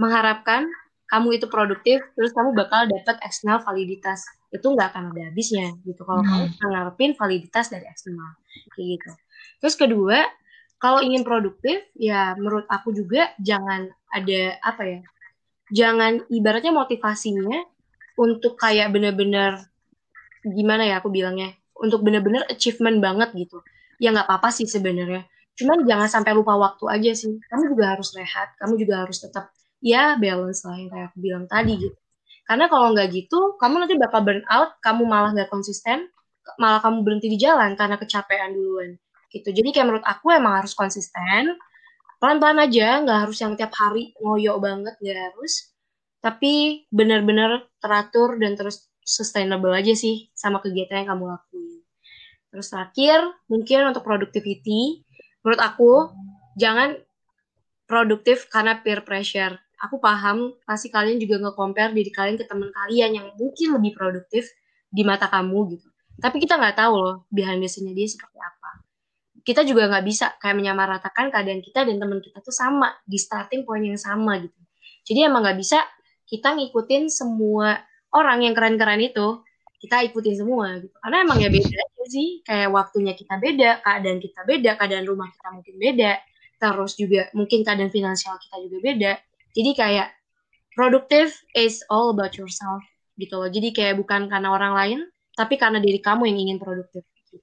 mengharapkan 0.00 0.66
kamu 1.08 1.38
itu 1.38 1.46
produktif 1.46 2.02
terus 2.18 2.34
kamu 2.34 2.56
bakal 2.56 2.90
dapat 2.90 3.16
eksternal 3.22 3.62
validitas 3.62 4.24
itu 4.54 4.66
nggak 4.70 4.94
akan 4.94 5.10
ada 5.10 5.22
habisnya 5.34 5.74
gitu. 5.82 6.06
Kalau 6.06 6.22
hmm. 6.22 6.30
kamu 6.30 6.70
ngarepin 6.70 7.12
validitas 7.18 7.66
dari 7.74 7.90
eksternal 7.90 8.38
kayak 8.70 8.86
gitu. 8.94 9.10
Terus 9.58 9.74
kedua 9.74 10.18
kalau 10.78 11.02
ingin 11.02 11.26
produktif 11.26 11.82
ya 11.98 12.38
menurut 12.38 12.70
aku 12.70 12.94
juga 12.94 13.34
jangan 13.42 13.90
ada 14.14 14.62
apa 14.62 14.82
ya 14.86 15.00
jangan 15.74 16.22
ibaratnya 16.30 16.70
motivasinya 16.70 17.66
untuk 18.14 18.54
kayak 18.54 18.94
bener-bener 18.94 19.58
gimana 20.46 20.86
ya 20.86 21.02
aku 21.02 21.10
bilangnya 21.10 21.56
untuk 21.74 22.06
bener-bener 22.06 22.46
achievement 22.46 23.02
banget 23.02 23.34
gitu. 23.34 23.58
Ya 23.98 24.14
nggak 24.14 24.30
apa-apa 24.30 24.54
sih 24.54 24.70
sebenarnya. 24.70 25.26
Cuman 25.58 25.82
jangan 25.82 26.06
sampai 26.06 26.30
lupa 26.34 26.54
waktu 26.54 26.84
aja 26.86 27.10
sih. 27.16 27.42
Kamu 27.50 27.74
juga 27.74 27.98
harus 27.98 28.14
rehat 28.14 28.54
kamu 28.62 28.78
juga 28.78 29.02
harus 29.02 29.18
tetap 29.18 29.50
ya 29.82 30.14
balance 30.14 30.62
lah 30.62 30.78
yang 30.78 30.90
kayak 30.94 31.06
aku 31.10 31.18
bilang 31.18 31.44
tadi 31.50 31.74
gitu. 31.80 31.98
Karena 32.44 32.68
kalau 32.68 32.92
nggak 32.92 33.08
gitu, 33.12 33.56
kamu 33.56 33.84
nanti 33.84 33.96
bakal 33.96 34.20
burn 34.20 34.44
out, 34.52 34.76
kamu 34.84 35.08
malah 35.08 35.32
nggak 35.32 35.48
konsisten, 35.48 36.12
malah 36.60 36.84
kamu 36.84 37.00
berhenti 37.00 37.28
di 37.32 37.38
jalan 37.40 37.72
karena 37.72 37.96
kecapean 37.96 38.52
duluan. 38.52 39.00
Gitu. 39.32 39.48
Jadi 39.48 39.68
kayak 39.72 39.86
menurut 39.88 40.06
aku 40.06 40.28
emang 40.30 40.60
harus 40.60 40.76
konsisten, 40.76 41.56
pelan-pelan 42.20 42.68
aja, 42.68 43.00
nggak 43.00 43.18
harus 43.28 43.38
yang 43.40 43.56
tiap 43.56 43.72
hari 43.72 44.12
ngoyo 44.20 44.60
banget, 44.60 44.94
nggak 45.00 45.18
harus. 45.32 45.72
Tapi 46.20 46.84
benar-benar 46.92 47.68
teratur 47.80 48.36
dan 48.36 48.56
terus 48.56 48.88
sustainable 49.04 49.72
aja 49.72 49.92
sih 49.96 50.28
sama 50.32 50.60
kegiatan 50.60 51.04
yang 51.04 51.16
kamu 51.16 51.24
lakuin. 51.32 51.80
Terus 52.52 52.66
terakhir, 52.70 53.18
mungkin 53.48 53.88
untuk 53.88 54.04
productivity, 54.04 55.04
menurut 55.44 55.60
aku 55.60 55.92
jangan 56.60 56.96
produktif 57.84 58.48
karena 58.48 58.80
peer 58.80 59.04
pressure 59.04 59.63
aku 59.84 60.00
paham 60.00 60.56
pasti 60.64 60.88
kalian 60.88 61.20
juga 61.20 61.36
nge-compare 61.44 61.92
diri 61.92 62.08
kalian 62.08 62.40
ke 62.40 62.48
teman 62.48 62.72
kalian 62.72 63.10
yang 63.20 63.26
mungkin 63.36 63.76
lebih 63.76 63.92
produktif 63.92 64.48
di 64.88 65.04
mata 65.04 65.28
kamu 65.28 65.76
gitu. 65.76 65.88
Tapi 66.16 66.40
kita 66.40 66.56
nggak 66.56 66.80
tahu 66.80 66.94
loh 66.96 67.16
behind 67.28 67.60
the 67.60 67.68
dia 67.68 68.08
seperti 68.08 68.38
apa. 68.40 68.70
Kita 69.44 69.60
juga 69.60 69.92
nggak 69.92 70.04
bisa 70.08 70.32
kayak 70.40 70.56
menyamaratakan 70.56 71.28
keadaan 71.28 71.60
kita 71.60 71.84
dan 71.84 72.00
teman 72.00 72.24
kita 72.24 72.40
tuh 72.40 72.54
sama 72.54 72.96
di 73.04 73.20
starting 73.20 73.68
point 73.68 73.84
yang 73.84 74.00
sama 74.00 74.40
gitu. 74.40 74.56
Jadi 75.04 75.20
emang 75.28 75.44
nggak 75.44 75.58
bisa 75.60 75.84
kita 76.24 76.56
ngikutin 76.56 77.12
semua 77.12 77.76
orang 78.16 78.48
yang 78.48 78.56
keren-keren 78.56 79.04
itu 79.04 79.44
kita 79.84 80.00
ikutin 80.08 80.40
semua 80.40 80.80
gitu. 80.80 80.96
Karena 80.96 81.28
emang 81.28 81.44
ya 81.44 81.52
beda 81.52 81.68
aja 81.68 82.04
sih. 82.08 82.40
Kayak 82.40 82.72
waktunya 82.72 83.12
kita 83.12 83.36
beda, 83.36 83.84
keadaan 83.84 84.18
kita 84.22 84.40
beda, 84.48 84.70
keadaan 84.80 85.04
rumah 85.04 85.28
kita 85.28 85.48
mungkin 85.52 85.76
beda. 85.76 86.12
Terus 86.56 86.92
juga 86.96 87.28
mungkin 87.36 87.60
keadaan 87.60 87.92
finansial 87.92 88.40
kita 88.40 88.56
juga 88.64 88.78
beda 88.80 89.12
jadi 89.54 89.70
kayak 89.72 90.08
produktif 90.74 91.38
is 91.54 91.80
all 91.86 92.10
about 92.10 92.34
yourself 92.34 92.82
gitu 93.14 93.38
loh. 93.38 93.46
Jadi 93.46 93.70
kayak 93.70 94.02
bukan 94.02 94.26
karena 94.26 94.50
orang 94.50 94.74
lain, 94.74 94.98
tapi 95.38 95.54
karena 95.54 95.78
diri 95.78 96.02
kamu 96.02 96.26
yang 96.26 96.38
ingin 96.50 96.58
produktif 96.58 97.06
gitu. 97.30 97.38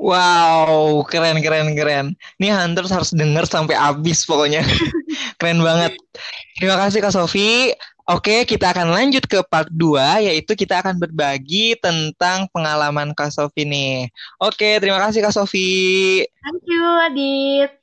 Wow, 0.00 1.04
keren 1.06 1.44
keren 1.44 1.76
keren. 1.76 2.06
Ini 2.40 2.48
Hunters 2.56 2.90
harus 2.90 3.12
denger 3.12 3.44
sampai 3.46 3.76
habis 3.76 4.24
pokoknya. 4.24 4.64
keren 5.38 5.60
banget. 5.60 5.94
Terima 6.56 6.80
kasih 6.80 7.04
Kak 7.04 7.14
Sofi. 7.14 7.70
Oke, 8.10 8.42
kita 8.42 8.74
akan 8.74 8.90
lanjut 8.90 9.22
ke 9.22 9.38
part 9.46 9.70
2, 9.70 10.26
yaitu 10.26 10.58
kita 10.58 10.82
akan 10.82 10.98
berbagi 10.98 11.78
tentang 11.78 12.50
pengalaman 12.50 13.14
Kak 13.14 13.30
Sofi 13.30 13.62
nih. 13.62 14.10
Oke, 14.42 14.82
terima 14.82 14.98
kasih 14.98 15.22
Kak 15.22 15.30
Sofi. 15.30 16.26
Thank 16.42 16.64
you, 16.66 16.82
Adit. 17.06 17.79